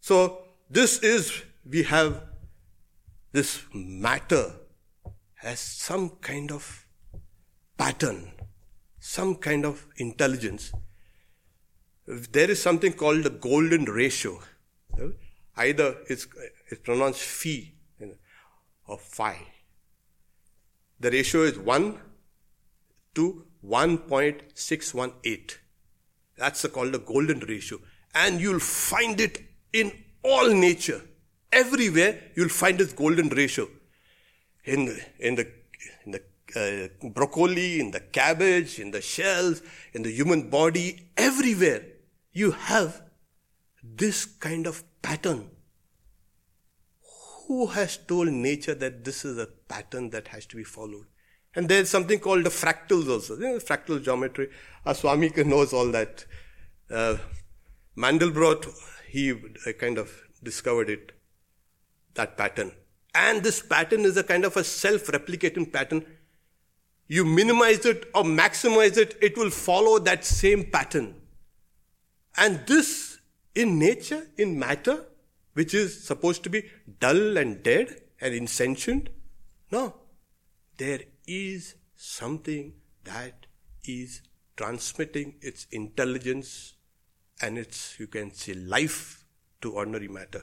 So, 0.00 0.44
this 0.70 1.00
is, 1.00 1.42
we 1.68 1.82
have 1.82 2.22
this 3.32 3.62
matter 3.72 4.52
has 5.34 5.60
some 5.60 6.10
kind 6.20 6.50
of 6.50 6.86
pattern, 7.78 8.32
some 8.98 9.36
kind 9.36 9.64
of 9.64 9.86
intelligence. 9.96 10.72
There 12.06 12.50
is 12.50 12.60
something 12.60 12.92
called 12.92 13.22
the 13.24 13.30
golden 13.30 13.84
ratio. 13.84 14.40
Either 15.56 15.96
it's, 16.08 16.26
it's 16.68 16.80
pronounced 16.82 17.20
phi 17.20 17.72
or 18.86 18.98
phi. 18.98 19.36
The 20.98 21.10
ratio 21.10 21.42
is 21.42 21.58
1 21.58 21.98
to 23.14 23.44
1.618. 23.66 25.56
That's 26.36 26.66
called 26.66 26.92
the 26.92 26.98
golden 26.98 27.40
ratio. 27.40 27.78
And 28.14 28.40
you'll 28.40 28.60
find 28.60 29.20
it 29.20 29.42
in 29.72 29.92
all 30.22 30.50
nature. 30.50 31.02
Everywhere 31.52 32.18
you'll 32.34 32.48
find 32.48 32.78
this 32.78 32.92
golden 32.92 33.28
ratio. 33.28 33.68
In, 34.64 34.96
in 35.18 35.34
the, 35.36 35.48
in 36.04 36.12
the 36.12 36.22
uh, 36.56 37.08
broccoli, 37.10 37.80
in 37.80 37.90
the 37.90 38.00
cabbage, 38.00 38.78
in 38.78 38.90
the 38.90 39.00
shells, 39.00 39.62
in 39.92 40.02
the 40.02 40.10
human 40.10 40.50
body, 40.50 41.08
everywhere 41.16 41.82
you 42.32 42.52
have 42.52 43.02
this 43.82 44.24
kind 44.24 44.66
of 44.66 44.82
pattern. 45.02 45.50
Who 47.46 47.66
has 47.66 47.96
told 47.96 48.28
nature 48.28 48.74
that 48.74 49.04
this 49.04 49.24
is 49.24 49.38
a 49.38 49.46
pattern 49.46 50.10
that 50.10 50.28
has 50.28 50.46
to 50.46 50.56
be 50.56 50.64
followed? 50.64 51.06
And 51.54 51.68
there's 51.68 51.90
something 51.90 52.20
called 52.20 52.44
the 52.44 52.50
fractals 52.50 53.08
also. 53.08 53.34
You 53.34 53.40
know, 53.40 53.56
fractal 53.58 54.02
geometry. 54.02 54.50
Our 54.86 54.94
Swami 54.94 55.30
knows 55.36 55.72
all 55.72 55.90
that. 55.90 56.24
Uh, 56.88 57.16
Mandelbrot, 57.96 58.66
he 59.08 59.32
uh, 59.32 59.72
kind 59.72 59.98
of 59.98 60.22
discovered 60.42 60.88
it 60.88 61.12
that 62.14 62.36
pattern. 62.36 62.72
And 63.14 63.42
this 63.42 63.60
pattern 63.60 64.00
is 64.02 64.16
a 64.16 64.22
kind 64.22 64.44
of 64.44 64.56
a 64.56 64.64
self-replicating 64.64 65.72
pattern. 65.72 66.04
You 67.08 67.24
minimize 67.24 67.84
it 67.84 68.08
or 68.14 68.22
maximize 68.22 68.96
it, 68.96 69.18
it 69.20 69.36
will 69.36 69.50
follow 69.50 69.98
that 69.98 70.24
same 70.24 70.70
pattern. 70.70 71.16
And 72.36 72.64
this 72.66 73.09
in 73.54 73.78
nature, 73.78 74.26
in 74.36 74.58
matter, 74.58 75.06
which 75.54 75.74
is 75.74 76.04
supposed 76.04 76.42
to 76.44 76.50
be 76.50 76.64
dull 77.00 77.36
and 77.36 77.62
dead 77.62 78.02
and 78.20 78.34
insentient. 78.34 79.08
No. 79.70 79.94
There 80.76 81.00
is 81.26 81.74
something 81.96 82.74
that 83.04 83.46
is 83.84 84.22
transmitting 84.56 85.34
its 85.40 85.66
intelligence 85.72 86.74
and 87.42 87.58
its, 87.58 87.98
you 87.98 88.06
can 88.06 88.32
say, 88.32 88.54
life 88.54 89.24
to 89.62 89.72
ordinary 89.72 90.08
matter. 90.08 90.42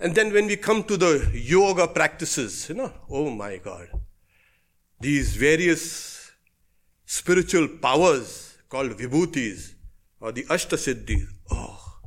And 0.00 0.14
then 0.14 0.32
when 0.32 0.46
we 0.46 0.56
come 0.56 0.82
to 0.84 0.96
the 0.96 1.30
yoga 1.32 1.86
practices, 1.86 2.68
you 2.68 2.74
know, 2.74 2.92
oh 3.08 3.30
my 3.30 3.58
God, 3.58 3.88
these 5.00 5.36
various 5.36 6.32
spiritual 7.06 7.68
powers 7.68 8.58
called 8.68 8.92
vibhutis 8.92 9.73
or 10.24 10.32
the 10.32 10.44
ashtasiddhis. 10.44 11.26
Oh, 11.50 11.98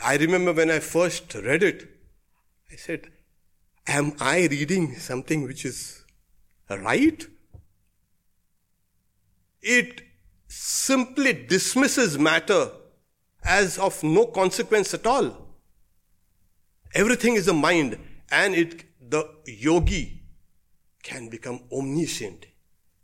I 0.00 0.16
remember 0.16 0.52
when 0.52 0.70
I 0.70 0.78
first 0.78 1.34
read 1.34 1.64
it, 1.64 1.88
I 2.70 2.76
said, 2.76 3.08
Am 3.88 4.12
I 4.20 4.46
reading 4.46 4.94
something 4.94 5.42
which 5.42 5.64
is 5.64 6.04
right? 6.70 7.26
It 9.60 10.02
simply 10.46 11.32
dismisses 11.32 12.18
matter 12.18 12.70
as 13.42 13.76
of 13.76 14.00
no 14.04 14.26
consequence 14.26 14.94
at 14.94 15.06
all. 15.06 15.56
Everything 16.94 17.34
is 17.34 17.48
a 17.48 17.52
mind, 17.52 17.98
and 18.30 18.54
it 18.54 18.84
the 19.10 19.28
yogi 19.46 20.22
can 21.02 21.28
become 21.28 21.64
omniscient. 21.72 22.46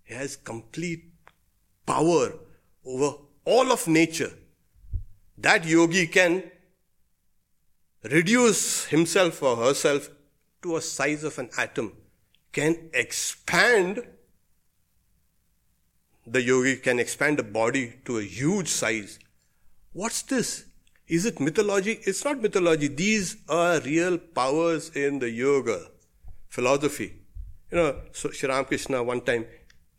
He 0.05 0.15
has 0.15 0.37
complete 0.37 1.13
power 1.85 2.33
over 2.85 3.17
all 3.45 3.73
of 3.73 3.87
nature. 3.89 4.33
That 5.39 5.65
yogi 5.65 6.07
can 6.07 6.43
reduce 8.03 8.87
himself 8.87 9.43
or 9.43 9.57
herself 9.57 10.11
to 10.63 10.77
a 10.77 10.83
size 10.83 11.25
of 11.25 11.39
an 11.39 11.51
atom, 11.57 11.93
can 12.53 12.91
expand 12.93 14.03
the 16.27 16.43
yogi 16.43 16.77
can 16.77 17.01
expand 17.01 17.41
a 17.41 17.43
body 17.43 17.95
to 18.05 18.19
a 18.19 18.23
huge 18.23 18.69
size. 18.69 19.19
What's 19.93 20.23
this? 20.23 20.65
Is 21.09 21.27
it 21.27 21.41
mythology? 21.41 21.99
It's 22.05 22.25
not 22.25 22.41
mythology. 22.41 22.87
These 22.89 23.37
are 23.49 23.81
real 23.81 24.19
powers 24.19 24.91
in 24.91 25.19
the 25.19 25.31
yoga 25.31 25.87
philosophy. 26.49 27.17
You 27.71 27.79
know, 27.79 27.97
so 28.13 28.31
Sri 28.31 28.49
Ramakrishna 28.49 29.03
one 29.03 29.23
time 29.23 29.47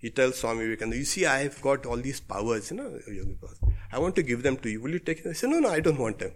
he 0.01 0.09
tells 0.09 0.39
Swami 0.39 0.65
Vivekananda, 0.65 0.97
you 0.97 1.05
see, 1.05 1.25
I've 1.25 1.61
got 1.61 1.85
all 1.85 1.97
these 1.97 2.19
powers, 2.19 2.71
you 2.71 2.77
know, 2.77 2.99
yoga 3.07 3.35
powers. 3.35 3.59
I 3.91 3.99
want 3.99 4.15
to 4.15 4.23
give 4.23 4.41
them 4.41 4.57
to 4.57 4.69
you. 4.69 4.81
Will 4.81 4.91
you 4.91 4.99
take 4.99 5.23
them? 5.23 5.31
I 5.31 5.33
said, 5.33 5.51
no, 5.51 5.59
no, 5.59 5.69
I 5.69 5.79
don't 5.79 5.99
want 5.99 6.17
them. 6.19 6.31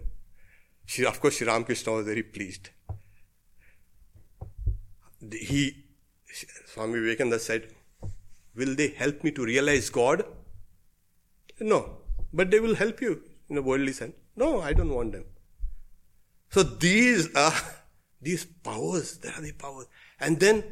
She, 0.84 1.04
of 1.04 1.20
course, 1.20 1.38
Sri 1.38 1.46
Ramakrishna 1.48 1.92
was 1.92 2.06
very 2.06 2.22
pleased. 2.22 2.70
He, 5.32 5.84
Swami 6.66 7.00
Vivekananda 7.00 7.40
said, 7.40 7.74
will 8.54 8.76
they 8.76 8.88
help 8.88 9.24
me 9.24 9.32
to 9.32 9.44
realize 9.44 9.90
God? 9.90 10.24
No. 11.58 11.98
But 12.32 12.52
they 12.52 12.60
will 12.60 12.76
help 12.76 13.00
you 13.00 13.22
in 13.48 13.58
a 13.58 13.62
worldly 13.62 13.92
sense. 13.92 14.14
No, 14.36 14.60
I 14.60 14.72
don't 14.74 14.94
want 14.94 15.12
them. 15.12 15.24
So 16.50 16.62
these 16.62 17.34
are 17.34 17.54
these 18.22 18.44
powers, 18.44 19.18
there 19.18 19.32
are 19.36 19.40
the 19.40 19.52
powers. 19.52 19.86
And 20.20 20.38
then 20.38 20.64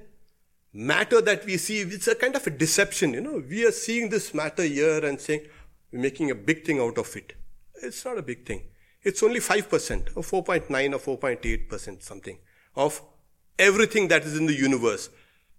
matter 0.74 1.20
that 1.20 1.46
we 1.46 1.56
see, 1.56 1.80
it's 1.80 2.08
a 2.08 2.16
kind 2.16 2.34
of 2.34 2.46
a 2.46 2.50
deception, 2.50 3.14
you 3.14 3.20
know. 3.20 3.42
We 3.48 3.64
are 3.64 3.72
seeing 3.72 4.10
this 4.10 4.34
matter 4.34 4.64
here 4.64 5.04
and 5.06 5.20
saying, 5.20 5.46
we're 5.92 6.00
making 6.00 6.32
a 6.32 6.34
big 6.34 6.64
thing 6.64 6.80
out 6.80 6.98
of 6.98 7.16
it. 7.16 7.34
It's 7.80 8.04
not 8.04 8.18
a 8.18 8.22
big 8.22 8.44
thing. 8.44 8.64
It's 9.02 9.22
only 9.22 9.38
5% 9.38 10.16
or 10.16 10.42
4.9 10.42 11.06
or 11.06 11.18
4.8% 11.18 12.02
something 12.02 12.38
of 12.74 13.00
everything 13.58 14.08
that 14.08 14.24
is 14.24 14.36
in 14.36 14.46
the 14.46 14.54
universe. 14.54 15.10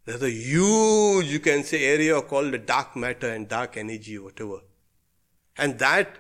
There's 0.04 0.22
a 0.22 0.30
huge, 0.30 1.28
you 1.28 1.40
can 1.40 1.64
say, 1.64 1.86
area 1.86 2.22
called 2.22 2.52
the 2.52 2.58
dark 2.58 2.96
matter 2.96 3.30
and 3.30 3.48
dark 3.48 3.78
energy, 3.78 4.20
whatever. 4.20 4.60
And 5.58 5.80
that 5.80 6.18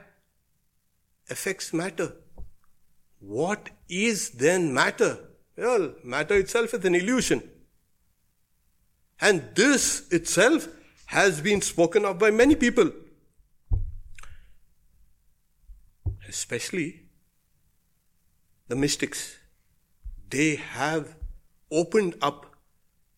affects 1.29 1.73
matter. 1.73 2.13
What 3.19 3.71
is 3.89 4.29
then 4.31 4.73
matter? 4.73 5.17
Well, 5.58 5.95
matter 6.03 6.36
itself 6.36 6.73
is 6.73 6.86
an 6.86 6.95
illusion. 6.95 7.49
And 9.21 9.43
this 9.56 10.08
itself 10.12 10.67
has 11.08 11.41
been 11.41 11.62
spoken 11.62 12.06
of 12.06 12.19
by 12.19 12.32
many 12.32 12.56
people. 12.56 12.91
Especially 16.28 17.04
the 18.67 18.75
mystics. 18.75 19.38
They 20.30 20.56
have 20.56 21.15
opened 21.71 22.15
up 22.21 22.56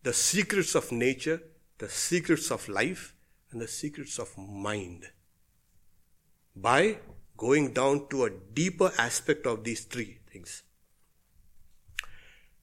the 0.04 0.14
secrets 0.14 0.76
of 0.76 0.92
nature, 0.92 1.42
the 1.78 1.90
secrets 1.90 2.52
of 2.52 2.68
life, 2.68 3.16
and 3.52 3.62
the 3.62 3.68
secrets 3.68 4.20
of 4.20 4.38
mind 4.38 5.10
by 6.56 6.98
going 7.38 7.72
down 7.72 8.08
to 8.10 8.26
a 8.26 8.30
deeper 8.30 8.92
aspect 8.98 9.46
of 9.46 9.64
these 9.64 9.86
three 9.86 10.20
things. 10.32 10.64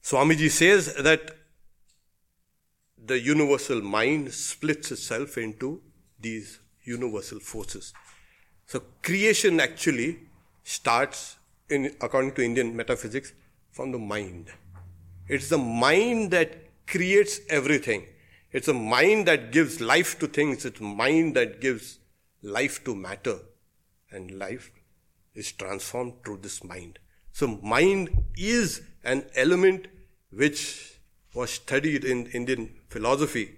Swamiji 0.03 0.51
says 0.51 0.93
that 0.95 1.35
the 3.07 3.19
universal 3.19 3.81
mind 3.81 4.33
splits 4.33 4.91
itself 4.91 5.37
into 5.37 5.81
these 6.19 6.59
universal 6.83 7.39
forces. 7.39 7.93
So 8.65 8.81
creation 9.03 9.59
actually 9.59 10.19
starts 10.63 11.37
in 11.69 11.95
according 12.01 12.33
to 12.33 12.43
Indian 12.43 12.75
metaphysics 12.75 13.33
from 13.71 13.91
the 13.91 13.99
mind. 13.99 14.51
It's 15.27 15.49
the 15.49 15.57
mind 15.57 16.31
that 16.31 16.57
creates 16.87 17.39
everything. 17.49 18.05
It's 18.51 18.67
a 18.67 18.73
mind 18.73 19.27
that 19.27 19.51
gives 19.51 19.81
life 19.81 20.17
to 20.19 20.27
things. 20.27 20.65
It's 20.65 20.79
mind 20.79 21.35
that 21.35 21.59
gives 21.61 21.99
life 22.41 22.83
to 22.85 22.95
matter. 22.95 23.39
And 24.11 24.39
life 24.39 24.71
is 25.33 25.51
transformed 25.51 26.13
through 26.23 26.37
this 26.37 26.63
mind. 26.63 26.99
So 27.33 27.47
mind 27.47 28.09
is 28.37 28.81
an 29.03 29.25
element 29.35 29.87
which 30.31 30.94
was 31.35 31.51
studied 31.51 32.03
in 32.03 32.27
Indian 32.27 32.73
philosophy. 32.89 33.55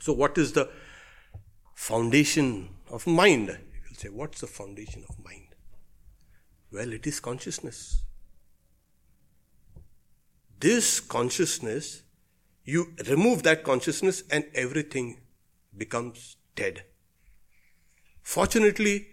So 0.00 0.12
what 0.12 0.38
is 0.38 0.52
the 0.52 0.68
foundation 1.74 2.68
of 2.90 3.06
mind? 3.06 3.48
You 3.48 3.80
will 3.88 3.96
say, 3.96 4.08
what's 4.08 4.40
the 4.40 4.46
foundation 4.46 5.04
of 5.08 5.24
mind? 5.24 5.48
Well, 6.70 6.92
it 6.92 7.06
is 7.06 7.18
consciousness 7.18 8.02
this 10.60 11.00
consciousness, 11.00 12.02
you 12.64 12.92
remove 13.08 13.42
that 13.44 13.62
consciousness 13.62 14.22
and 14.30 14.44
everything 14.54 15.20
becomes 15.76 16.36
dead. 16.56 16.82
Fortunately, 18.22 19.06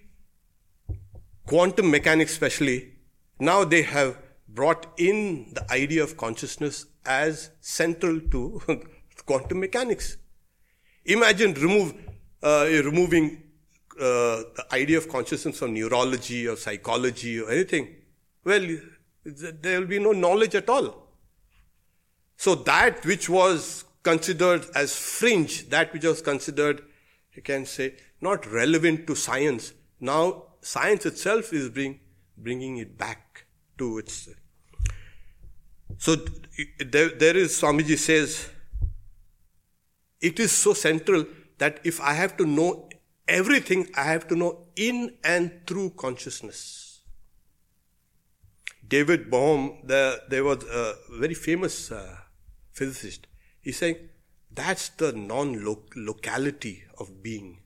quantum 1.45 1.91
mechanics, 1.91 2.31
especially, 2.31 2.93
now 3.39 3.63
they 3.63 3.83
have 3.83 4.17
brought 4.47 4.87
in 4.97 5.53
the 5.53 5.71
idea 5.71 6.03
of 6.03 6.17
consciousness 6.17 6.85
as 7.05 7.51
central 7.61 8.19
to 8.19 8.61
quantum 9.25 9.59
mechanics. 9.59 10.17
Imagine 11.05 11.53
remove, 11.53 11.93
uh, 12.41 12.65
removing 12.69 13.43
uh, 13.99 14.43
the 14.55 14.65
idea 14.73 14.97
of 14.97 15.07
consciousness 15.07 15.59
from 15.59 15.73
neurology 15.73 16.47
or 16.47 16.55
psychology 16.55 17.39
or 17.39 17.49
anything. 17.49 17.95
Well, 18.43 18.77
there 19.23 19.79
will 19.79 19.87
be 19.87 19.99
no 19.99 20.11
knowledge 20.11 20.55
at 20.55 20.69
all. 20.69 21.05
So 22.37 22.55
that 22.55 23.05
which 23.05 23.29
was 23.29 23.85
considered 24.03 24.65
as 24.75 24.95
fringe, 24.95 25.69
that 25.69 25.93
which 25.93 26.03
was 26.03 26.21
considered, 26.21 26.83
you 27.33 27.41
can 27.41 27.65
say, 27.65 27.95
not 28.21 28.45
relevant 28.51 29.07
to 29.07 29.15
science, 29.15 29.73
now 29.99 30.43
science 30.61 31.05
itself 31.05 31.53
is 31.53 31.69
bring, 31.69 31.99
bringing 32.37 32.77
it 32.77 32.97
back 32.97 33.45
to 33.77 33.97
its. 33.97 34.29
So 35.97 36.17
there, 36.79 37.09
there 37.09 37.37
is, 37.37 37.59
Swamiji 37.59 37.97
says, 37.97 38.49
it 40.21 40.39
is 40.39 40.51
so 40.51 40.73
central 40.73 41.25
that 41.57 41.79
if 41.83 42.01
I 42.01 42.13
have 42.13 42.37
to 42.37 42.45
know 42.45 42.89
everything, 43.27 43.89
I 43.95 44.03
have 44.03 44.27
to 44.29 44.35
know 44.35 44.67
in 44.75 45.17
and 45.23 45.51
through 45.67 45.91
consciousness. 45.91 47.01
David 48.87 49.31
Bohm, 49.31 49.79
the, 49.83 50.21
there 50.29 50.43
was 50.43 50.63
a 50.63 50.95
very 51.19 51.33
famous 51.33 51.91
uh, 51.91 52.17
physicist. 52.71 53.27
He's 53.61 53.77
saying 53.77 54.09
that's 54.51 54.89
the 54.89 55.11
non 55.11 55.65
locality 55.95 56.83
of 56.99 57.23
being. 57.23 57.61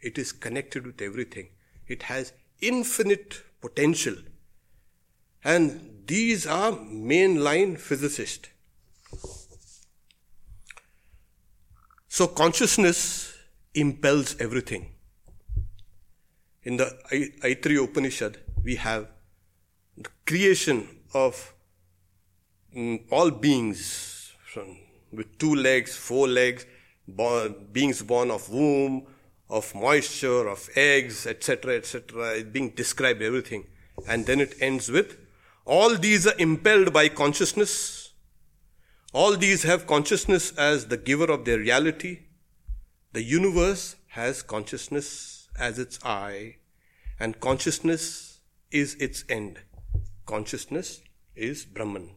It 0.00 0.18
is 0.18 0.32
connected 0.32 0.86
with 0.86 1.00
everything. 1.00 1.48
It 1.86 2.04
has 2.04 2.32
infinite 2.60 3.42
potential. 3.60 4.16
And 5.48 6.02
these 6.06 6.46
are 6.46 6.72
mainline 6.72 7.78
physicists. 7.80 8.50
So 12.06 12.26
consciousness 12.26 13.34
impels 13.72 14.36
everything. 14.40 14.92
In 16.64 16.76
the 16.76 16.84
Aitareya 17.42 17.84
Upanishad, 17.84 18.36
we 18.62 18.74
have 18.74 19.08
the 19.96 20.10
creation 20.26 20.86
of 21.14 21.54
mm, 22.76 23.00
all 23.10 23.30
beings 23.30 24.34
with 25.10 25.38
two 25.38 25.54
legs, 25.54 25.96
four 25.96 26.28
legs, 26.28 26.66
born, 27.06 27.54
beings 27.72 28.02
born 28.02 28.30
of 28.30 28.50
womb, 28.50 29.06
of 29.48 29.74
moisture, 29.74 30.46
of 30.46 30.68
eggs, 30.76 31.26
etc., 31.26 31.76
etc., 31.76 32.44
being 32.44 32.68
described 32.68 33.22
everything. 33.22 33.64
And 34.06 34.26
then 34.26 34.42
it 34.42 34.54
ends 34.60 34.90
with 34.90 35.16
all 35.68 35.96
these 35.96 36.26
are 36.26 36.38
impelled 36.38 36.94
by 36.94 37.10
consciousness. 37.10 38.14
All 39.12 39.36
these 39.36 39.64
have 39.64 39.86
consciousness 39.86 40.50
as 40.56 40.86
the 40.86 40.96
giver 40.96 41.30
of 41.30 41.44
their 41.44 41.58
reality. 41.58 42.20
The 43.12 43.22
universe 43.22 43.96
has 44.08 44.42
consciousness 44.42 45.48
as 45.58 45.78
its 45.78 45.98
eye, 46.02 46.56
and 47.20 47.38
consciousness 47.38 48.40
is 48.70 48.94
its 48.94 49.24
end. 49.28 49.60
Consciousness 50.24 51.02
is 51.36 51.66
Brahman. 51.66 52.16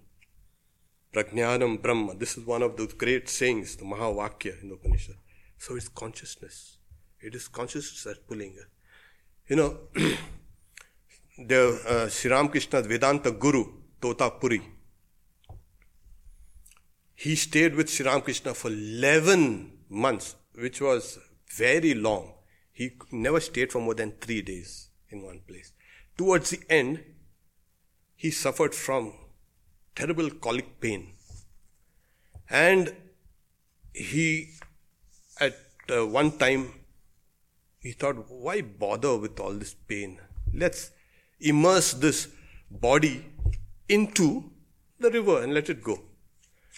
Prajnanam 1.14 1.82
Brahma. 1.82 2.16
This 2.16 2.38
is 2.38 2.46
one 2.46 2.62
of 2.62 2.78
those 2.78 2.94
great 2.94 3.28
sayings, 3.28 3.76
the 3.76 3.84
Mahavakya 3.84 4.62
in 4.62 4.70
the 4.70 4.76
Upanishad. 4.76 5.16
So 5.58 5.76
it's 5.76 5.90
consciousness. 5.90 6.78
It 7.20 7.36
is 7.36 7.50
consciousness 7.50 8.04
that's 8.06 8.20
pulling. 8.20 8.56
You 9.50 9.56
know, 9.58 9.78
the 11.48 12.08
Sri 12.10 12.32
Ramakrishna's 12.32 12.88
Vedanta 12.88 13.32
Guru, 13.32 13.66
Tota 14.02 14.30
Puri, 14.32 14.62
he 17.14 17.36
stayed 17.36 17.76
with 17.76 17.90
Sri 17.90 18.06
Ramakrishna 18.06 18.54
for 18.54 18.70
11 18.70 19.72
months, 19.90 20.36
which 20.56 20.82
was 20.82 21.20
very 21.56 21.94
long. 21.94 22.34
He 22.72 22.94
never 23.12 23.40
stayed 23.40 23.72
for 23.72 23.80
more 23.80 23.94
than 23.94 24.14
three 24.14 24.42
days 24.42 24.90
in 25.10 25.22
one 25.22 25.42
place. 25.48 25.72
Towards 26.18 26.50
the 26.50 26.62
end, 26.70 27.04
he 28.16 28.32
suffered 28.32 28.74
from 28.74 29.14
terrible 29.96 30.30
colic 30.30 30.80
pain. 30.80 31.14
And 32.50 32.96
he, 33.94 34.54
at 35.40 35.56
uh, 35.90 36.08
one 36.08 36.32
time, 36.38 36.74
he 37.80 37.92
thought, 37.92 38.30
why 38.30 38.62
bother 38.62 39.18
with 39.18 39.40
all 39.40 39.54
this 39.54 39.74
pain? 39.74 40.20
Let's 40.54 40.92
immerse 41.42 41.94
this 41.94 42.28
body 42.70 43.26
into 43.90 44.50
the 45.00 45.12
river 45.12 45.42
and 45.44 45.54
let 45.54 45.70
it 45.70 45.84
go. 45.84 46.02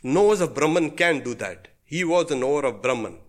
Knowers 0.01 0.41
of 0.41 0.55
Brahman 0.55 0.91
can 0.91 1.22
do 1.24 1.34
that. 1.36 1.68
He 1.86 2.03
was 2.03 2.32
a 2.32 2.36
knower 2.36 2.66
of 2.66 2.82
Brahman. 2.82 3.20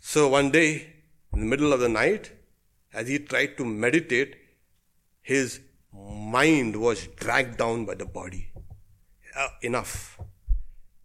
So 0.00 0.28
one 0.28 0.50
day, 0.50 0.94
in 1.32 1.40
the 1.40 1.46
middle 1.46 1.72
of 1.72 1.80
the 1.80 1.88
night, 1.88 2.32
as 2.92 3.08
he 3.08 3.18
tried 3.18 3.56
to 3.58 3.64
meditate, 3.64 4.36
his 5.20 5.60
mind 5.92 6.76
was 6.76 7.06
dragged 7.16 7.58
down 7.58 7.84
by 7.84 7.94
the 7.94 8.06
body. 8.06 8.50
Uh, 9.36 9.48
enough. 9.62 10.18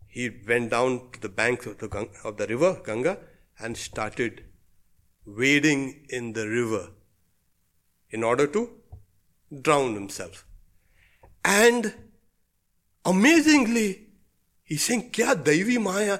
He 0.07 0.29
went 0.47 0.69
down 0.71 1.11
to 1.11 1.19
the 1.19 1.29
bank 1.29 1.65
of 1.65 1.79
the, 1.79 2.09
of 2.23 2.37
the 2.37 2.47
river, 2.47 2.81
Ganga, 2.85 3.17
and 3.59 3.75
started 3.75 4.43
wading 5.25 6.05
in 6.09 6.33
the 6.33 6.47
river 6.47 6.89
in 8.13 8.23
order 8.23 8.45
to 8.55 8.69
drown 9.67 9.95
himself. 9.95 10.45
And 11.43 11.93
amazingly, 13.03 14.07
he's 14.63 14.83
saying, 14.83 15.09
Kya 15.11 15.43
Daivi 15.43 15.81
Maya? 15.81 16.19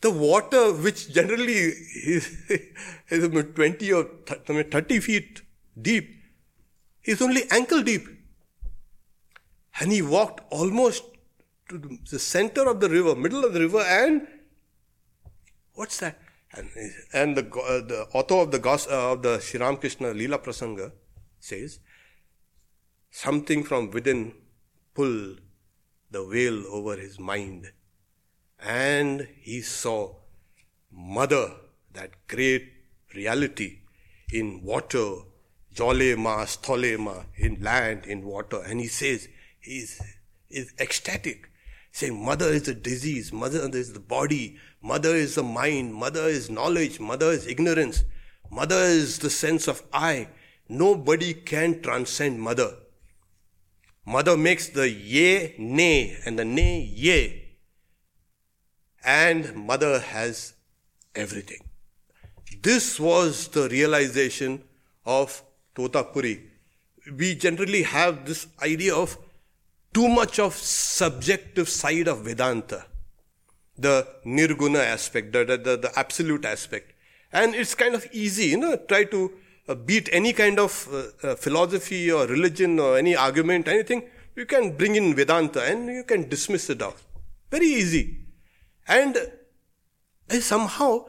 The 0.00 0.10
water, 0.10 0.72
which 0.72 1.12
generally 1.12 1.58
is, 2.14 2.28
is 3.08 3.28
20 3.28 3.92
or 3.92 4.04
30 4.24 5.00
feet 5.00 5.42
deep, 5.80 6.08
is 7.04 7.20
only 7.20 7.42
ankle 7.50 7.82
deep. 7.82 8.06
And 9.80 9.92
he 9.92 10.02
walked 10.02 10.42
almost 10.50 11.04
to 11.68 11.98
the 12.10 12.18
center 12.18 12.68
of 12.68 12.80
the 12.80 12.88
river, 12.88 13.14
middle 13.14 13.44
of 13.44 13.52
the 13.52 13.60
river, 13.60 13.80
and 13.80 14.26
what's 15.74 15.98
that? 15.98 16.18
And, 16.54 16.70
and 17.12 17.36
the, 17.36 17.42
uh, 17.42 17.86
the 17.86 18.06
author 18.14 18.36
of 18.36 18.50
the, 18.50 18.68
uh, 18.68 19.12
of 19.12 19.22
the 19.22 19.38
Sri 19.40 19.60
Krishna 19.76 20.08
Leela 20.14 20.42
Prasanga 20.42 20.92
says, 21.40 21.80
something 23.10 23.64
from 23.64 23.90
within 23.90 24.34
pulled 24.94 25.40
the 26.10 26.24
veil 26.24 26.64
over 26.66 26.96
his 26.96 27.18
mind. 27.18 27.72
And 28.60 29.28
he 29.40 29.60
saw 29.62 30.14
Mother, 30.90 31.52
that 31.92 32.10
great 32.26 32.72
reality 33.14 33.80
in 34.32 34.62
water, 34.62 35.06
Jolema, 35.74 36.44
Stolema, 36.46 37.26
in 37.36 37.62
land, 37.62 38.06
in 38.06 38.24
water. 38.24 38.62
And 38.66 38.80
he 38.80 38.88
says, 38.88 39.28
he's, 39.60 40.00
is 40.50 40.72
ecstatic, 40.78 41.50
saying, 41.92 42.22
Mother 42.24 42.46
is 42.46 42.64
the 42.64 42.74
disease, 42.74 43.32
Mother 43.32 43.68
is 43.72 43.92
the 43.92 44.00
body, 44.00 44.58
Mother 44.82 45.14
is 45.14 45.34
the 45.34 45.42
mind, 45.42 45.94
Mother 45.94 46.28
is 46.28 46.50
knowledge, 46.50 47.00
Mother 47.00 47.30
is 47.30 47.46
ignorance, 47.46 48.04
Mother 48.50 48.80
is 48.80 49.18
the 49.18 49.30
sense 49.30 49.68
of 49.68 49.82
I. 49.92 50.28
Nobody 50.68 51.34
can 51.34 51.80
transcend 51.82 52.40
Mother. 52.40 52.74
Mother 54.08 54.38
makes 54.38 54.68
the 54.70 54.88
ye 54.88 55.54
nay 55.58 56.16
and 56.24 56.38
the 56.38 56.44
nay 56.44 56.80
ye. 56.80 57.44
And 59.04 59.54
mother 59.54 60.00
has 60.00 60.54
everything. 61.14 61.60
This 62.62 62.98
was 62.98 63.48
the 63.48 63.68
realization 63.68 64.64
of 65.04 65.42
Totapuri. 65.74 66.40
We 67.18 67.34
generally 67.34 67.82
have 67.82 68.24
this 68.24 68.46
idea 68.62 68.94
of 68.94 69.18
too 69.92 70.08
much 70.08 70.38
of 70.38 70.54
subjective 70.54 71.68
side 71.68 72.08
of 72.08 72.24
Vedanta. 72.24 72.86
The 73.76 74.08
nirguna 74.24 74.84
aspect, 74.84 75.32
the, 75.32 75.44
the, 75.44 75.76
the 75.76 75.92
absolute 75.96 76.46
aspect. 76.46 76.94
And 77.30 77.54
it's 77.54 77.74
kind 77.74 77.94
of 77.94 78.06
easy, 78.10 78.46
you 78.46 78.56
know, 78.56 78.76
try 78.76 79.04
to 79.04 79.32
uh, 79.68 79.74
beat 79.74 80.08
any 80.12 80.32
kind 80.32 80.58
of 80.58 80.88
uh, 80.92 81.28
uh, 81.28 81.34
philosophy 81.36 82.10
or 82.10 82.26
religion 82.26 82.78
or 82.80 82.96
any 82.96 83.14
argument, 83.14 83.68
anything, 83.68 84.02
you 84.34 84.46
can 84.46 84.76
bring 84.76 84.94
in 84.94 85.14
Vedanta 85.14 85.62
and 85.62 85.88
you 85.88 86.04
can 86.04 86.28
dismiss 86.28 86.70
it 86.70 86.80
off. 86.80 87.04
Very 87.50 87.66
easy. 87.66 88.18
And 88.86 89.16
uh, 90.30 90.40
somehow 90.40 91.06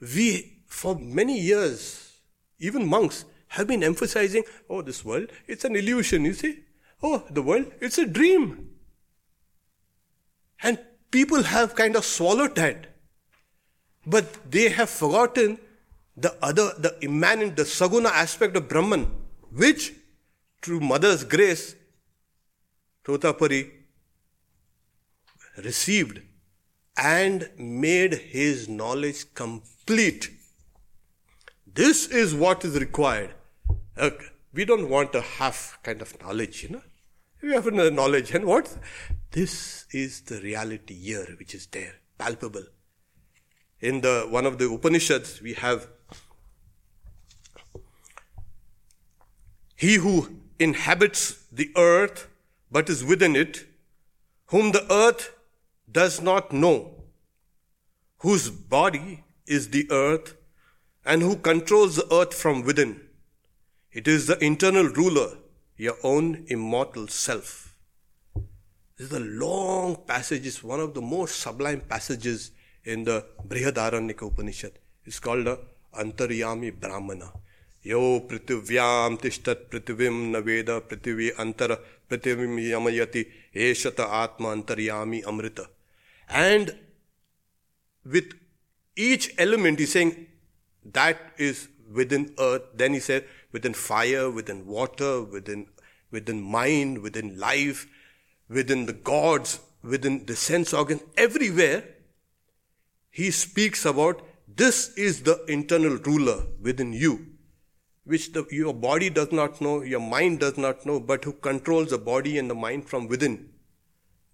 we, 0.00 0.62
for 0.66 0.94
many 0.96 1.38
years, 1.38 2.18
even 2.58 2.88
monks, 2.88 3.24
have 3.48 3.66
been 3.66 3.82
emphasizing, 3.82 4.44
oh, 4.68 4.80
this 4.80 5.04
world, 5.04 5.30
it's 5.46 5.64
an 5.64 5.74
illusion, 5.74 6.24
you 6.24 6.32
see. 6.32 6.60
Oh, 7.02 7.24
the 7.30 7.42
world, 7.42 7.72
it's 7.80 7.98
a 7.98 8.06
dream. 8.06 8.70
And 10.62 10.78
people 11.10 11.42
have 11.42 11.74
kind 11.74 11.96
of 11.96 12.04
swallowed 12.04 12.54
that. 12.56 12.86
But 14.06 14.50
they 14.50 14.68
have 14.68 14.88
forgotten 14.88 15.58
the 16.20 16.36
other, 16.42 16.72
the 16.78 16.96
immanent, 17.02 17.56
the 17.56 17.62
saguna 17.62 18.10
aspect 18.10 18.56
of 18.56 18.68
Brahman, 18.68 19.10
which 19.52 19.92
through 20.62 20.80
mother's 20.80 21.24
grace, 21.24 21.74
Totapuri 23.04 23.70
received 25.64 26.20
and 26.96 27.48
made 27.56 28.14
his 28.14 28.68
knowledge 28.68 29.32
complete. 29.34 30.30
This 31.66 32.06
is 32.08 32.34
what 32.34 32.64
is 32.64 32.78
required. 32.78 33.34
Uh, 33.96 34.10
we 34.52 34.64
don't 34.64 34.88
want 34.88 35.14
a 35.14 35.20
half 35.20 35.78
kind 35.82 36.02
of 36.02 36.20
knowledge, 36.20 36.62
you 36.64 36.70
know. 36.70 36.82
We 37.42 37.52
have 37.52 37.66
a 37.66 37.90
knowledge, 37.90 38.32
and 38.32 38.44
what? 38.44 38.76
This 39.30 39.86
is 39.92 40.20
the 40.22 40.40
reality 40.40 40.94
here, 40.94 41.36
which 41.38 41.54
is 41.54 41.66
there, 41.68 41.94
palpable. 42.18 42.64
In 43.80 44.02
the 44.02 44.26
one 44.28 44.44
of 44.44 44.58
the 44.58 44.68
Upanishads, 44.68 45.40
we 45.40 45.54
have 45.54 45.88
He 49.80 49.94
who 49.94 50.14
inhabits 50.58 51.22
the 51.50 51.70
earth 51.74 52.28
but 52.70 52.90
is 52.90 53.02
within 53.02 53.34
it, 53.34 53.66
whom 54.48 54.72
the 54.72 54.84
earth 54.92 55.32
does 55.90 56.20
not 56.20 56.52
know, 56.52 56.96
whose 58.18 58.50
body 58.50 59.24
is 59.46 59.70
the 59.70 59.90
earth, 59.90 60.34
and 61.06 61.22
who 61.22 61.34
controls 61.36 61.96
the 61.96 62.06
earth 62.14 62.34
from 62.34 62.62
within. 62.62 63.00
It 63.90 64.06
is 64.06 64.26
the 64.26 64.38
internal 64.44 64.84
ruler, 64.84 65.38
your 65.78 65.96
own 66.02 66.44
immortal 66.48 67.08
self. 67.08 67.74
This 68.98 69.06
is 69.06 69.12
a 69.14 69.20
long 69.20 69.96
passage, 70.06 70.46
it's 70.46 70.62
one 70.62 70.80
of 70.80 70.92
the 70.92 71.00
most 71.00 71.40
sublime 71.40 71.80
passages 71.80 72.50
in 72.84 73.04
the 73.04 73.24
Brihadaranyaka 73.48 74.26
Upanishad. 74.26 74.72
It's 75.06 75.18
called 75.18 75.46
the 75.46 75.58
Antaryami 75.98 76.78
Brahmana. 76.78 77.32
यो 77.87 78.01
पृथिव्याम 78.29 79.15
तिष्ठत 79.23 79.67
पृथ्वीम 79.71 80.21
न 80.35 80.41
वेद 80.45 80.69
पृथ्वी 80.89 81.29
अंतर 81.43 81.73
पृथ्वी 82.09 82.71
यमयति 82.71 83.25
एषत 83.65 83.99
आत्मा 83.99 84.51
अंतर्यामी 84.51 85.21
अमृत 85.33 85.65
And 86.29 86.75
with 88.03 88.33
each 88.95 89.33
element, 89.37 89.79
he's 89.79 89.91
saying 89.91 90.27
that 90.93 91.17
is 91.37 91.67
within 91.91 92.33
earth. 92.39 92.63
Then 92.73 92.93
he 92.93 92.99
said, 92.99 93.25
within 93.51 93.73
fire, 93.73 94.29
within 94.29 94.65
water, 94.65 95.21
within, 95.21 95.67
within 96.11 96.41
mind, 96.41 96.99
within 96.99 97.39
life, 97.39 97.87
within 98.49 98.85
the 98.85 98.93
gods, 98.93 99.59
within 99.83 100.25
the 100.25 100.35
sense 100.35 100.73
organs, 100.73 101.01
everywhere, 101.17 101.83
he 103.11 103.31
speaks 103.31 103.85
about 103.85 104.21
this 104.47 104.93
is 104.95 105.23
the 105.23 105.43
internal 105.47 105.97
ruler 105.97 106.45
within 106.61 106.93
you, 106.93 107.27
which 108.10 108.32
the, 108.32 108.44
your 108.50 108.74
body 108.74 109.08
does 109.08 109.30
not 109.30 109.60
know, 109.60 109.82
your 109.82 110.00
mind 110.00 110.40
does 110.40 110.58
not 110.58 110.84
know, 110.84 110.98
but 110.98 111.24
who 111.24 111.32
controls 111.32 111.90
the 111.90 111.98
body 111.98 112.38
and 112.38 112.50
the 112.50 112.54
mind 112.54 112.88
from 112.88 113.06
within. 113.06 113.50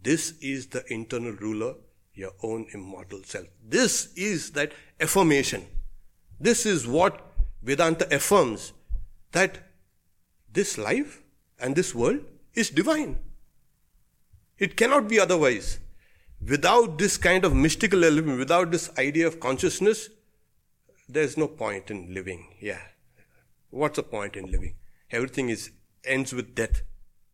This 0.02 0.32
is 0.40 0.68
the 0.68 0.82
internal 0.92 1.32
ruler, 1.32 1.74
your 2.14 2.32
own 2.42 2.66
immortal 2.72 3.22
self. 3.22 3.46
This 3.62 4.14
is 4.14 4.52
that 4.52 4.72
affirmation. 4.98 5.66
This 6.40 6.64
is 6.64 6.86
what 6.86 7.20
Vedanta 7.62 8.08
affirms 8.14 8.72
that 9.32 9.58
this 10.50 10.78
life 10.78 11.22
and 11.60 11.76
this 11.76 11.94
world 11.94 12.20
is 12.54 12.70
divine. 12.70 13.18
It 14.58 14.76
cannot 14.76 15.06
be 15.06 15.20
otherwise. 15.20 15.80
Without 16.40 16.98
this 16.98 17.18
kind 17.18 17.44
of 17.44 17.54
mystical 17.54 18.04
element, 18.04 18.38
without 18.38 18.70
this 18.70 18.90
idea 18.98 19.26
of 19.26 19.38
consciousness, 19.38 20.08
there's 21.08 21.36
no 21.36 21.46
point 21.46 21.90
in 21.90 22.14
living. 22.14 22.54
Yeah. 22.60 22.80
What's 23.70 23.96
the 23.96 24.02
point 24.02 24.36
in 24.36 24.50
living? 24.50 24.74
Everything 25.10 25.48
is 25.48 25.70
ends 26.04 26.32
with 26.32 26.54
death. 26.54 26.82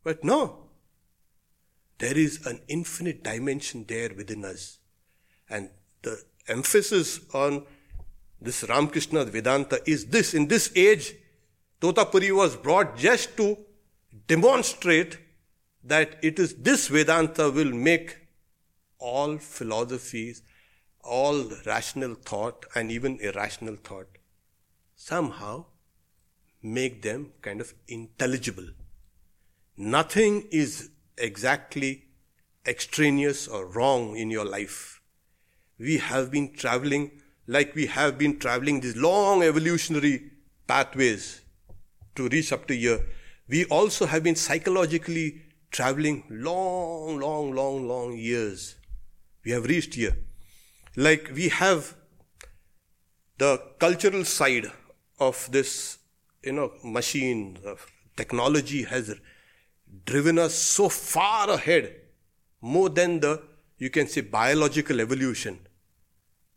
But 0.02 0.24
no. 0.24 0.68
There 1.98 2.16
is 2.16 2.44
an 2.46 2.60
infinite 2.68 3.22
dimension 3.22 3.84
there 3.86 4.10
within 4.16 4.44
us. 4.44 4.78
And 5.48 5.70
the 6.02 6.22
emphasis 6.48 7.20
on 7.32 7.64
this 8.40 8.64
Ramakrishna 8.64 9.24
Vedanta 9.26 9.80
is 9.86 10.06
this. 10.06 10.34
In 10.34 10.48
this 10.48 10.72
age, 10.74 11.14
Totapuri 11.80 12.34
was 12.34 12.56
brought 12.56 12.96
just 12.96 13.36
to 13.36 13.56
demonstrate 14.26 15.18
that 15.84 16.16
it 16.22 16.38
is 16.38 16.54
this 16.54 16.88
Vedanta 16.88 17.50
will 17.50 17.72
make 17.72 18.18
all 18.98 19.38
philosophies, 19.38 20.42
all 21.02 21.50
rational 21.66 22.14
thought, 22.14 22.66
and 22.74 22.90
even 22.90 23.18
irrational 23.20 23.76
thought 23.76 24.06
somehow 24.94 25.64
make 26.62 27.02
them 27.02 27.32
kind 27.42 27.60
of 27.60 27.74
intelligible. 27.88 28.66
Nothing 29.76 30.46
is 30.50 30.90
exactly 31.18 32.04
extraneous 32.66 33.48
or 33.48 33.66
wrong 33.66 34.16
in 34.16 34.30
your 34.30 34.44
life. 34.44 35.00
We 35.78 35.98
have 35.98 36.30
been 36.30 36.54
traveling 36.54 37.10
like 37.46 37.74
we 37.74 37.86
have 37.86 38.18
been 38.18 38.38
traveling 38.38 38.80
these 38.80 38.96
long 38.96 39.42
evolutionary 39.42 40.30
pathways 40.66 41.40
to 42.14 42.28
reach 42.28 42.52
up 42.52 42.66
to 42.68 42.76
here. 42.76 43.04
We 43.48 43.64
also 43.64 44.06
have 44.06 44.22
been 44.22 44.36
psychologically 44.36 45.42
traveling 45.70 46.24
long, 46.30 47.18
long, 47.18 47.52
long, 47.52 47.88
long 47.88 48.16
years. 48.16 48.76
We 49.44 49.50
have 49.52 49.64
reached 49.64 49.94
here. 49.94 50.16
Like 50.94 51.30
we 51.34 51.48
have 51.48 51.96
the 53.38 53.60
cultural 53.80 54.24
side 54.24 54.70
of 55.18 55.50
this, 55.50 55.98
you 56.42 56.52
know, 56.52 56.72
machine 56.82 57.58
uh, 57.66 57.74
technology 58.16 58.82
has 58.84 59.14
driven 60.04 60.38
us 60.38 60.54
so 60.54 60.88
far 60.88 61.50
ahead, 61.50 61.94
more 62.60 62.88
than 62.88 63.20
the, 63.20 63.42
you 63.78 63.90
can 63.90 64.06
say, 64.06 64.20
biological 64.20 65.00
evolution, 65.00 65.58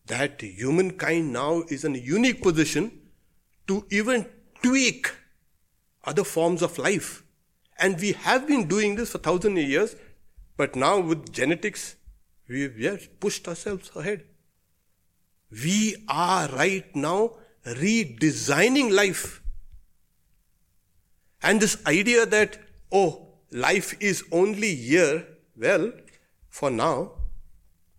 that 0.05 0.41
humankind 0.41 1.33
now 1.33 1.63
is 1.69 1.83
in 1.83 1.95
a 1.95 1.99
unique 1.99 2.41
position 2.41 2.91
to 3.67 3.85
even 3.89 4.25
tweak 4.61 5.11
other 6.03 6.23
forms 6.23 6.61
of 6.61 6.77
life. 6.77 7.23
And 7.77 7.99
we 7.99 8.13
have 8.13 8.47
been 8.47 8.67
doing 8.67 8.95
this 8.95 9.11
for 9.11 9.17
thousands 9.17 9.59
of 9.59 9.65
years, 9.65 9.95
but 10.55 10.75
now 10.75 10.99
with 10.99 11.31
genetics, 11.31 11.95
we 12.47 12.85
have 12.85 13.19
pushed 13.19 13.47
ourselves 13.47 13.91
ahead. 13.95 14.23
We 15.51 16.05
are 16.07 16.47
right 16.49 16.95
now 16.95 17.33
redesigning 17.65 18.91
life. 18.91 19.41
And 21.45 21.61
this 21.61 21.77
idea 21.85 22.25
that, 22.25 22.57
oh, 22.91 23.27
life 23.51 23.95
is 23.99 24.23
only 24.31 24.73
here, 24.73 25.27
well, 25.55 25.91
for 26.49 26.71
now, 26.71 27.11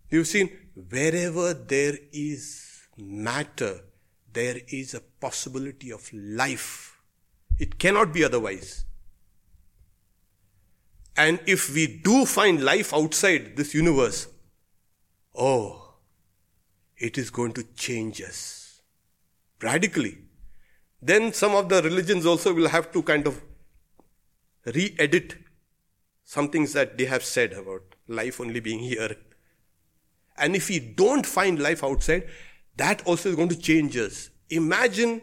you've 0.09 0.27
seen 0.27 0.49
wherever 0.89 1.53
there 1.53 1.97
is 2.11 2.89
matter, 2.97 3.79
there 4.33 4.57
is 4.67 4.93
a 4.93 4.99
possibility 4.99 5.93
of 5.93 6.11
life. 6.13 6.99
It 7.57 7.79
cannot 7.79 8.13
be 8.13 8.25
otherwise. 8.25 8.83
And 11.15 11.39
if 11.47 11.73
we 11.73 11.87
do 11.87 12.25
find 12.25 12.61
life 12.61 12.93
outside 12.93 13.55
this 13.55 13.73
universe, 13.73 14.27
oh, 15.33 15.93
it 16.97 17.17
is 17.17 17.29
going 17.29 17.53
to 17.53 17.63
change 17.75 18.21
us 18.21 18.81
radically. 19.61 20.17
Then 21.01 21.33
some 21.33 21.55
of 21.55 21.69
the 21.69 21.81
religions 21.81 22.25
also 22.25 22.53
will 22.53 22.69
have 22.69 22.91
to 22.91 23.03
kind 23.03 23.27
of 23.27 23.41
re 24.65 24.95
edit 24.97 25.35
some 26.23 26.49
things 26.49 26.73
that 26.73 26.97
they 26.97 27.05
have 27.05 27.23
said 27.23 27.53
about 27.53 27.83
life 28.07 28.41
only 28.41 28.59
being 28.59 28.79
here. 28.79 29.15
And 30.37 30.55
if 30.55 30.69
we 30.69 30.79
don't 30.79 31.25
find 31.25 31.59
life 31.59 31.83
outside, 31.83 32.27
that 32.75 33.05
also 33.05 33.29
is 33.29 33.35
going 33.35 33.49
to 33.49 33.59
change 33.59 33.97
us. 33.97 34.29
Imagine 34.49 35.21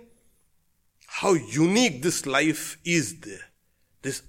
how 1.07 1.35
unique 1.35 2.03
this 2.03 2.27
life 2.27 2.79
is 2.85 3.21
there. 3.21 3.51
This 4.03 4.23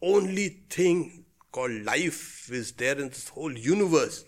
only 0.00 0.48
thing 0.70 1.24
called 1.50 1.84
life 1.84 2.50
is 2.52 2.72
there 2.72 2.98
in 2.98 3.08
this 3.08 3.28
whole 3.28 3.52
universe. 3.52 4.24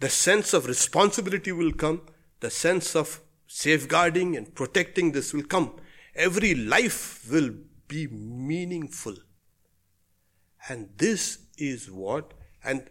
The 0.00 0.08
sense 0.08 0.52
of 0.52 0.66
responsibility 0.66 1.52
will 1.52 1.72
come, 1.72 2.02
the 2.40 2.50
sense 2.50 2.94
of 2.96 3.20
safeguarding 3.54 4.34
and 4.34 4.54
protecting 4.54 5.12
this 5.12 5.34
will 5.34 5.42
come. 5.42 5.74
Every 6.14 6.54
life 6.54 7.30
will 7.30 7.50
be 7.86 8.06
meaningful. 8.06 9.14
And 10.68 10.88
this 10.96 11.38
is 11.58 11.90
what, 11.90 12.32
and 12.64 12.88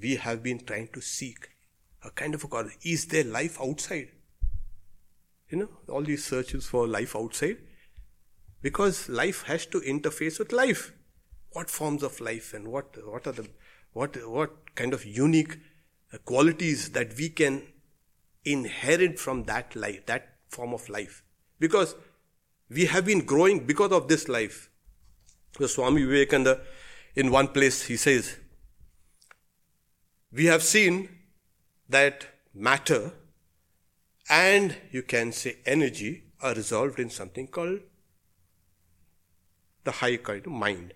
we 0.00 0.16
have 0.16 0.42
been 0.42 0.58
trying 0.64 0.88
to 0.94 1.00
seek 1.00 1.50
a 2.02 2.10
kind 2.10 2.34
of 2.34 2.42
a 2.42 2.48
God. 2.48 2.70
Is 2.82 3.06
there 3.06 3.22
life 3.22 3.60
outside? 3.60 4.08
You 5.48 5.58
know, 5.58 5.68
all 5.88 6.02
these 6.02 6.24
searches 6.24 6.66
for 6.66 6.88
life 6.88 7.14
outside 7.14 7.58
because 8.62 9.08
life 9.08 9.44
has 9.44 9.64
to 9.66 9.80
interface 9.80 10.40
with 10.40 10.50
life. 10.52 10.92
What 11.52 11.70
forms 11.70 12.02
of 12.02 12.20
life 12.20 12.52
and 12.52 12.66
what, 12.66 12.96
what 13.06 13.28
are 13.28 13.32
the, 13.32 13.48
what, 13.92 14.16
what 14.28 14.74
kind 14.74 14.92
of 14.92 15.04
unique 15.04 15.56
qualities 16.24 16.90
that 16.90 17.16
we 17.16 17.28
can 17.28 17.62
inherit 18.44 19.18
from 19.18 19.44
that 19.44 19.74
life, 19.74 20.06
that 20.06 20.36
form 20.48 20.74
of 20.74 20.88
life. 20.88 21.22
Because 21.58 21.94
we 22.68 22.86
have 22.86 23.04
been 23.04 23.24
growing 23.24 23.66
because 23.66 23.92
of 23.92 24.08
this 24.08 24.28
life. 24.28 24.70
The 25.58 25.68
Swami 25.68 26.02
Vivekananda, 26.02 26.60
in 27.14 27.30
one 27.30 27.48
place, 27.48 27.84
he 27.84 27.96
says, 27.96 28.36
we 30.32 30.46
have 30.46 30.62
seen 30.62 31.08
that 31.88 32.26
matter 32.52 33.12
and 34.28 34.76
you 34.90 35.02
can 35.02 35.30
say 35.32 35.58
energy 35.64 36.24
are 36.40 36.54
resolved 36.54 36.98
in 36.98 37.10
something 37.10 37.46
called 37.46 37.80
the 39.84 39.92
high 39.92 40.16
kind 40.16 40.46
of 40.46 40.52
mind. 40.52 40.94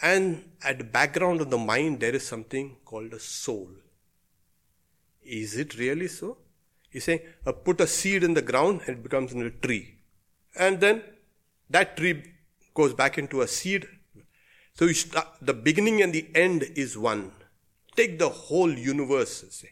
And 0.00 0.50
at 0.64 0.78
the 0.78 0.84
background 0.84 1.40
of 1.40 1.50
the 1.50 1.58
mind, 1.58 2.00
there 2.00 2.14
is 2.14 2.26
something 2.26 2.76
called 2.84 3.12
a 3.12 3.20
soul. 3.20 3.68
Is 5.22 5.56
it 5.56 5.76
really 5.76 6.08
so? 6.08 6.38
He's 6.90 7.04
saying, 7.04 7.20
uh, 7.46 7.52
put 7.52 7.80
a 7.80 7.86
seed 7.86 8.24
in 8.24 8.34
the 8.34 8.42
ground 8.42 8.82
and 8.86 8.98
it 8.98 9.02
becomes 9.02 9.32
a 9.32 9.50
tree. 9.50 9.94
And 10.58 10.80
then 10.80 11.02
that 11.70 11.96
tree 11.96 12.22
goes 12.74 12.94
back 12.94 13.16
into 13.16 13.40
a 13.40 13.48
seed. 13.48 13.86
So 14.74 14.88
start, 14.88 15.28
the 15.40 15.54
beginning 15.54 16.02
and 16.02 16.12
the 16.12 16.26
end 16.34 16.64
is 16.74 16.98
one. 16.98 17.32
Take 17.96 18.18
the 18.18 18.28
whole 18.28 18.72
universe. 18.72 19.44
Say. 19.50 19.70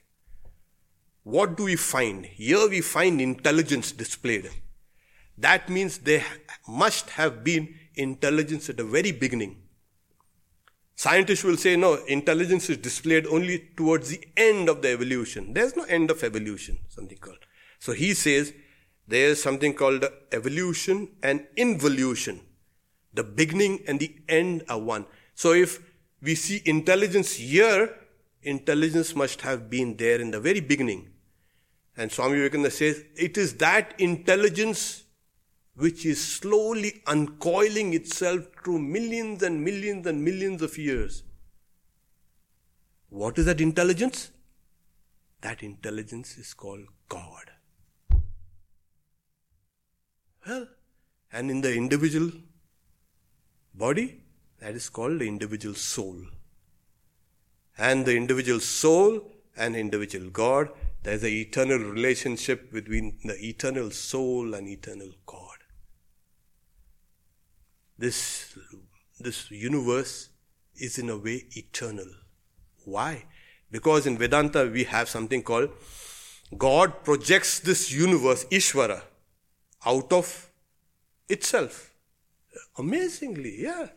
What 1.25 1.57
do 1.57 1.65
we 1.65 1.77
find? 1.77 2.25
Here 2.25 2.69
we 2.69 2.81
find 2.81 3.21
intelligence 3.21 3.93
displayed. 3.93 4.51
That 5.37 5.69
means 5.69 5.99
there 5.99 6.25
must 6.67 7.11
have 7.11 7.45
been 7.45 7.75
intelligence 7.95 8.69
at 8.69 8.77
the 8.77 8.85
very 8.85 9.13
beginning. 9.13 9.57
Scientists 10.99 11.45
will 11.45 11.57
say, 11.57 11.77
no, 11.77 11.95
intelligence 12.07 12.69
is 12.71 12.77
displayed 12.77 13.25
only 13.29 13.71
towards 13.77 14.09
the 14.09 14.21
end 14.37 14.69
of 14.69 14.83
the 14.83 14.89
evolution. 14.89 15.53
There's 15.53 15.77
no 15.77 15.85
end 15.85 16.11
of 16.11 16.25
evolution, 16.25 16.77
something 16.89 17.19
called. 17.19 17.39
So 17.79 17.93
he 17.93 18.15
says 18.15 18.53
there's 19.07 19.41
something 19.41 19.75
called 19.75 20.05
evolution 20.33 21.11
and 21.23 21.47
involution. 21.57 22.41
The 23.15 23.23
beginning 23.23 23.85
and 23.87 24.01
the 24.01 24.13
end 24.29 24.65
are 24.69 24.81
one. 24.81 25.07
So 25.37 25.53
if 25.53 25.79
we 26.21 26.35
see 26.35 26.63
intelligence 26.65 27.35
here, 27.35 27.95
intelligence 28.43 29.15
must 29.15 29.43
have 29.43 29.71
been 29.71 29.97
there 29.97 30.21
in 30.21 30.33
the 30.33 30.41
very 30.41 30.59
beginning. 30.59 31.11
And 31.97 32.11
Swami 32.11 32.39
Vivekananda 32.39 32.73
says, 32.73 33.05
it 33.15 33.39
is 33.39 33.55
that 33.59 33.95
intelligence 33.99 35.05
which 35.79 36.05
is 36.05 36.23
slowly 36.23 37.03
uncoiling 37.07 37.95
itself 37.95 38.47
through 38.63 38.81
millions 38.81 39.43
and 39.43 39.65
millions 39.65 40.07
and 40.07 40.25
millions 40.25 40.61
of 40.61 40.77
years. 40.77 41.23
What 43.11 43.39
is 43.39 43.47
that 43.47 43.61
intelligence? 43.61 44.31
That 45.41 45.63
intelligence 45.63 46.37
is 46.37 46.53
called 46.53 46.87
God. 47.09 47.53
Well, 50.47 50.67
and 51.33 51.51
in 51.51 51.61
the 51.61 51.75
individual 51.75 52.33
body, 53.75 54.23
that 54.59 54.75
is 54.75 54.89
called 54.89 55.21
the 55.21 55.29
individual 55.29 55.75
soul. 55.75 56.17
And 57.77 58.05
the 58.05 58.17
individual 58.17 58.59
soul 58.59 59.31
and 59.57 59.77
individual 59.77 60.31
God, 60.31 60.71
there 61.05 61.15
is 61.15 61.23
an 61.23 61.31
eternal 61.31 61.79
relationship 61.79 62.73
between 62.73 63.19
the 63.25 63.37
eternal 63.45 63.93
soul 63.93 64.55
and 64.55 64.67
eternal 64.67 65.13
God. 65.25 65.58
This, 67.99 68.57
this 69.19 69.51
universe 69.51 70.29
is 70.77 70.99
in 70.99 71.11
a 71.11 71.17
way 71.17 71.47
eternal. 71.57 72.07
Why? 72.85 73.25
Because 73.71 74.07
in 74.07 74.17
Vedanta 74.17 74.71
we 74.73 74.85
have 74.85 75.09
something 75.09 75.43
called 75.43 75.71
God 76.57 77.05
projects 77.05 77.61
this 77.61 77.93
universe, 77.93 78.45
Ishvara, 78.47 79.03
out 79.85 80.13
of 80.13 80.51
itself. 81.29 81.93
Amazingly, 82.79 83.63
yeah. 83.63 83.89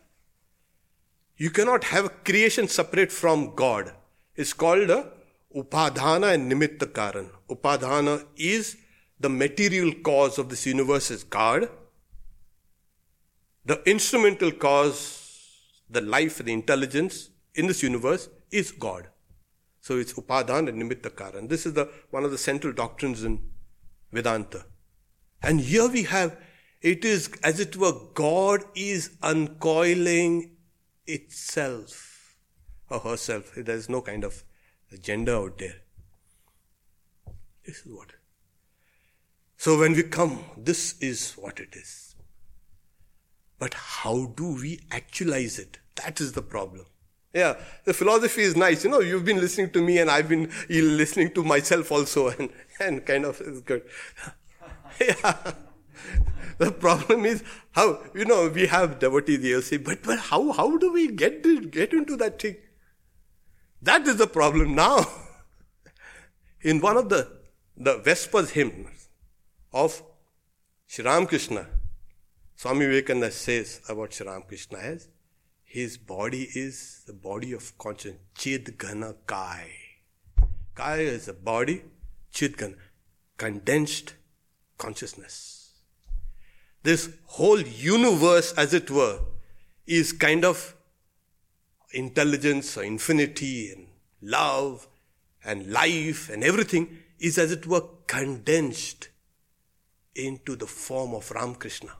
You 1.36 1.50
cannot 1.50 1.84
have 1.84 2.04
a 2.04 2.08
creation 2.10 2.68
separate 2.68 3.10
from 3.10 3.54
God. 3.54 3.92
It's 4.36 4.52
called 4.52 4.90
a 4.90 5.10
upadhana 5.56 6.34
and 6.34 6.52
nimitta 6.52 6.92
karan. 6.92 7.30
Upadhana 7.48 8.26
is 8.36 8.76
the 9.18 9.28
material 9.28 9.92
cause 10.02 10.38
of 10.38 10.48
this 10.48 10.66
universe 10.66 11.10
is 11.10 11.24
God. 11.24 11.68
The 13.64 13.82
instrumental 13.88 14.50
cause, 14.50 15.58
the 15.88 16.00
life, 16.00 16.38
the 16.38 16.52
intelligence 16.52 17.30
in 17.54 17.66
this 17.66 17.82
universe 17.82 18.28
is 18.50 18.72
God. 18.72 19.08
So 19.80 19.98
it's 19.98 20.12
upadhan 20.14 20.68
and 20.68 20.82
nimitta 20.82 21.14
karan. 21.16 21.48
This 21.48 21.66
is 21.66 21.74
the 21.74 21.88
one 22.10 22.24
of 22.24 22.30
the 22.30 22.38
central 22.38 22.72
doctrines 22.72 23.24
in 23.24 23.42
Vedanta. 24.12 24.64
And 25.42 25.60
here 25.60 25.88
we 25.88 26.04
have, 26.04 26.36
it 26.80 27.04
is 27.04 27.30
as 27.42 27.60
it 27.60 27.76
were, 27.76 27.92
God 28.14 28.64
is 28.74 29.16
uncoiling 29.22 30.52
itself 31.06 32.36
or 32.88 33.00
herself. 33.00 33.52
There 33.56 33.76
is 33.76 33.88
no 33.88 34.02
kind 34.02 34.24
of 34.24 34.44
gender 35.00 35.34
out 35.34 35.58
there. 35.58 35.76
This 37.64 37.86
is 37.86 37.92
what. 37.92 38.12
So 39.56 39.78
when 39.78 39.92
we 39.92 40.02
come, 40.02 40.44
this 40.56 40.98
is 41.00 41.32
what 41.34 41.60
it 41.60 41.74
is. 41.74 42.11
But 43.62 43.74
how 43.74 44.26
do 44.34 44.54
we 44.60 44.80
actualize 44.90 45.56
it? 45.56 45.78
That 45.94 46.20
is 46.20 46.32
the 46.32 46.42
problem. 46.42 46.84
Yeah, 47.32 47.54
the 47.84 47.94
philosophy 47.94 48.42
is 48.42 48.56
nice. 48.56 48.82
You 48.82 48.90
know, 48.90 48.98
you've 48.98 49.24
been 49.24 49.38
listening 49.38 49.70
to 49.70 49.80
me 49.80 49.98
and 49.98 50.10
I've 50.10 50.28
been 50.28 50.50
listening 50.68 51.30
to 51.34 51.44
myself 51.44 51.92
also 51.92 52.26
and, 52.38 52.50
and 52.80 53.06
kind 53.06 53.24
of 53.24 53.40
is 53.40 53.60
good. 53.60 53.82
yeah. 55.00 55.52
The 56.58 56.72
problem 56.72 57.24
is 57.24 57.44
how, 57.70 58.00
you 58.16 58.24
know, 58.24 58.48
we 58.48 58.66
have 58.66 58.98
devotees, 58.98 59.42
they'll 59.42 59.62
say, 59.62 59.76
but, 59.76 60.02
but 60.02 60.18
how, 60.18 60.50
how 60.50 60.76
do 60.76 60.92
we 60.92 61.12
get, 61.12 61.44
get 61.70 61.92
into 61.92 62.16
that 62.16 62.42
thing? 62.42 62.56
That 63.80 64.08
is 64.08 64.16
the 64.16 64.26
problem 64.26 64.74
now. 64.74 65.06
In 66.62 66.80
one 66.80 66.96
of 66.96 67.10
the, 67.10 67.30
the 67.76 67.98
Vespers 67.98 68.50
hymns 68.50 69.08
of 69.72 70.02
Sri 70.88 71.04
Ramakrishna, 71.04 71.68
Swami 72.62 72.86
Vivekananda 72.86 73.32
says 73.32 73.80
about 73.88 74.14
Sri 74.14 74.24
Ramakrishna 74.24 74.78
as, 74.78 75.08
his 75.64 75.98
body 75.98 76.48
is 76.54 77.02
the 77.08 77.12
body 77.12 77.50
of 77.54 77.76
consciousness. 77.76 78.20
Chid 78.38 78.78
Ghana 78.78 79.16
Kai. 79.26 79.66
Kai 80.72 80.98
is 80.98 81.26
a 81.26 81.32
body, 81.32 81.82
Chid 82.30 82.56
Ghana, 82.56 82.76
condensed 83.36 84.14
consciousness. 84.78 85.72
This 86.84 87.10
whole 87.24 87.60
universe, 87.60 88.52
as 88.52 88.72
it 88.72 88.92
were, 88.92 89.18
is 89.84 90.12
kind 90.12 90.44
of 90.44 90.76
intelligence 91.92 92.76
or 92.76 92.84
infinity 92.84 93.72
and 93.72 93.88
love 94.20 94.86
and 95.44 95.72
life 95.72 96.30
and 96.30 96.44
everything 96.44 96.96
is 97.18 97.38
as 97.38 97.50
it 97.50 97.66
were 97.66 97.88
condensed 98.06 99.08
into 100.14 100.54
the 100.54 100.68
form 100.68 101.12
of 101.12 101.28
Ramakrishna. 101.32 101.90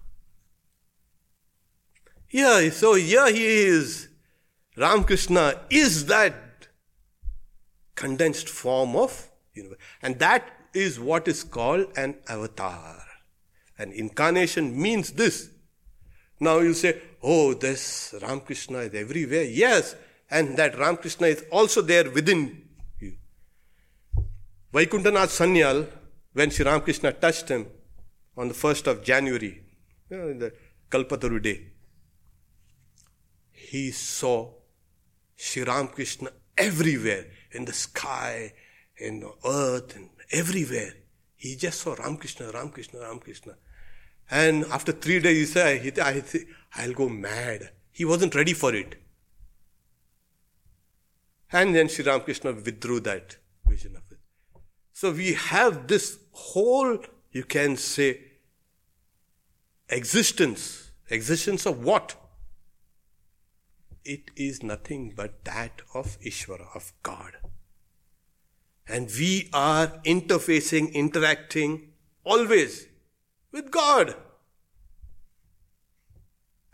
Yeah, 2.32 2.70
so 2.70 2.94
here 2.94 3.30
he 3.30 3.46
is. 3.46 4.08
Ramakrishna 4.76 5.60
is 5.68 6.06
that 6.06 6.34
condensed 7.94 8.48
form 8.48 8.96
of 8.96 9.30
universe. 9.52 9.78
And 10.00 10.18
that 10.18 10.50
is 10.72 10.98
what 10.98 11.28
is 11.28 11.44
called 11.44 11.86
an 11.94 12.16
avatar. 12.28 13.04
An 13.78 13.92
incarnation 13.92 14.80
means 14.80 15.12
this. 15.12 15.50
Now 16.40 16.60
you 16.60 16.72
say, 16.72 17.02
oh, 17.22 17.52
this 17.52 18.14
Ramakrishna 18.22 18.78
is 18.78 18.94
everywhere. 18.94 19.44
Yes, 19.44 19.94
and 20.30 20.56
that 20.56 20.78
Ramakrishna 20.78 21.26
is 21.26 21.44
also 21.52 21.82
there 21.82 22.10
within 22.10 22.62
you. 22.98 23.12
Vaikuntanath 24.72 25.36
Sanyal, 25.38 25.86
when 26.32 26.50
Sri 26.50 26.64
Ramakrishna 26.64 27.12
touched 27.12 27.50
him 27.50 27.66
on 28.38 28.48
the 28.48 28.54
1st 28.54 28.86
of 28.86 29.04
January, 29.04 29.62
you 30.08 30.16
know, 30.16 30.32
the 30.32 30.54
Kalpataru 30.90 31.42
day, 31.42 31.71
he 33.72 33.90
saw 33.90 34.50
Sri 35.34 35.62
Ramakrishna 35.62 36.28
everywhere, 36.58 37.24
in 37.52 37.64
the 37.64 37.72
sky, 37.72 38.52
in 38.98 39.20
the 39.20 39.32
earth, 39.48 39.96
and 39.96 40.10
everywhere. 40.30 40.92
He 41.36 41.56
just 41.56 41.80
saw 41.80 41.94
Ramakrishna, 41.94 42.50
Ramakrishna, 42.50 43.00
Ramakrishna. 43.00 43.54
And 44.30 44.66
after 44.66 44.92
three 44.92 45.20
days, 45.20 45.38
he 45.38 45.46
said, 45.46 45.98
I, 46.00 46.22
I'll 46.74 46.92
go 46.92 47.08
mad. 47.08 47.70
He 47.90 48.04
wasn't 48.04 48.34
ready 48.34 48.52
for 48.52 48.74
it. 48.74 48.96
And 51.50 51.74
then 51.74 51.88
Sri 51.88 52.04
Ramakrishna 52.04 52.52
withdrew 52.52 53.00
that 53.00 53.38
vision 53.66 53.96
of 53.96 54.02
it. 54.10 54.18
So 54.92 55.12
we 55.12 55.32
have 55.32 55.86
this 55.86 56.18
whole, 56.32 56.98
you 57.30 57.44
can 57.44 57.78
say, 57.78 58.20
existence. 59.88 60.90
Existence 61.08 61.64
of 61.64 61.82
what? 61.82 62.21
It 64.04 64.30
is 64.36 64.62
nothing 64.62 65.12
but 65.14 65.44
that 65.44 65.82
of 65.94 66.18
Ishvara, 66.20 66.74
of 66.74 66.92
God. 67.02 67.32
And 68.88 69.10
we 69.18 69.48
are 69.52 69.86
interfacing, 70.04 70.92
interacting 70.92 71.92
always 72.24 72.88
with 73.52 73.70
God. 73.70 74.16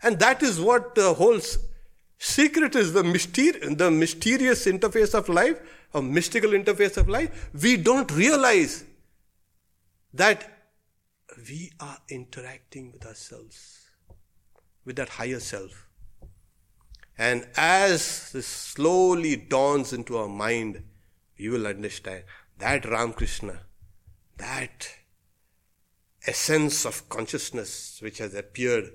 And 0.01 0.19
that 0.19 0.41
is 0.41 0.59
what 0.59 0.95
the 0.95 1.13
whole 1.13 1.39
secret 2.17 2.75
is 2.75 2.93
the, 2.93 3.03
myster- 3.03 3.77
the 3.77 3.91
mysterious 3.91 4.65
interface 4.65 5.13
of 5.13 5.29
life, 5.29 5.59
a 5.93 6.01
mystical 6.01 6.51
interface 6.51 6.97
of 6.97 7.09
life. 7.09 7.49
We 7.61 7.77
don't 7.77 8.11
realize 8.11 8.85
that 10.13 10.59
we 11.37 11.71
are 11.79 11.97
interacting 12.09 12.91
with 12.91 13.05
ourselves, 13.05 13.89
with 14.85 14.95
that 14.95 15.09
higher 15.09 15.39
self. 15.39 15.88
And 17.19 17.49
as 17.57 18.31
this 18.31 18.47
slowly 18.47 19.35
dawns 19.35 19.91
into 19.91 20.15
our 20.15 20.29
mind, 20.29 20.83
we 21.37 21.49
will 21.49 21.67
understand 21.67 22.23
that 22.59 22.85
Ramakrishna, 22.85 23.59
that 24.37 24.87
essence 26.25 26.85
of 26.85 27.09
consciousness 27.09 27.99
which 28.01 28.19
has 28.19 28.33
appeared 28.33 28.91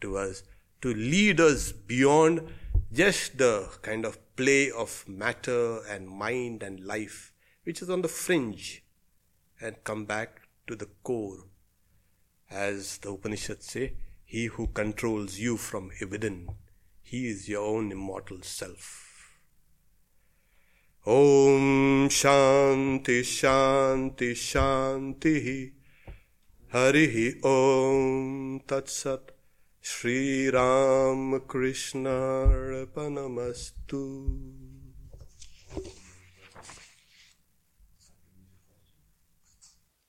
to 0.00 0.16
us 0.16 0.42
to 0.82 0.92
lead 0.92 1.40
us 1.40 1.70
beyond 1.70 2.48
just 2.92 3.38
the 3.38 3.68
kind 3.82 4.04
of 4.04 4.18
play 4.34 4.72
of 4.72 5.04
matter 5.06 5.80
and 5.88 6.08
mind 6.08 6.64
and 6.64 6.80
life, 6.80 7.32
which 7.62 7.80
is 7.80 7.88
on 7.88 8.02
the 8.02 8.08
fringe, 8.08 8.82
and 9.60 9.84
come 9.84 10.04
back 10.04 10.48
to 10.66 10.74
the 10.74 10.88
core. 11.04 11.44
As 12.50 12.98
the 12.98 13.12
Upanishads 13.12 13.66
say, 13.66 13.92
he 14.24 14.46
who 14.46 14.66
controls 14.66 15.38
you 15.38 15.56
from 15.56 15.92
within 16.10 16.48
he 17.10 17.26
is 17.26 17.48
your 17.48 17.64
own 17.64 17.90
immortal 17.90 18.42
self. 18.42 19.38
Om 21.06 22.08
Shanti 22.10 23.20
Shanti 23.22 24.32
Shanti 24.34 25.72
Hari 26.70 27.40
Om 27.42 28.60
Tat 28.66 28.90
Sat 28.90 29.30
Sri 29.80 30.50
Ram 30.50 31.40
Krishna 31.48 32.10
Arpanamastu 32.10 34.04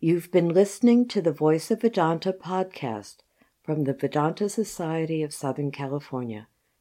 You've 0.02 0.32
been 0.32 0.50
listening 0.50 1.08
to 1.08 1.22
the 1.22 1.32
Voice 1.32 1.72
of 1.72 1.80
Vedanta 1.82 2.34
podcast 2.34 3.18
from 3.64 3.86
the 3.86 3.94
Vedanta 3.94 4.50
Society 4.50 5.24
of 5.24 5.34
Southern 5.34 5.72
California. 5.72 6.48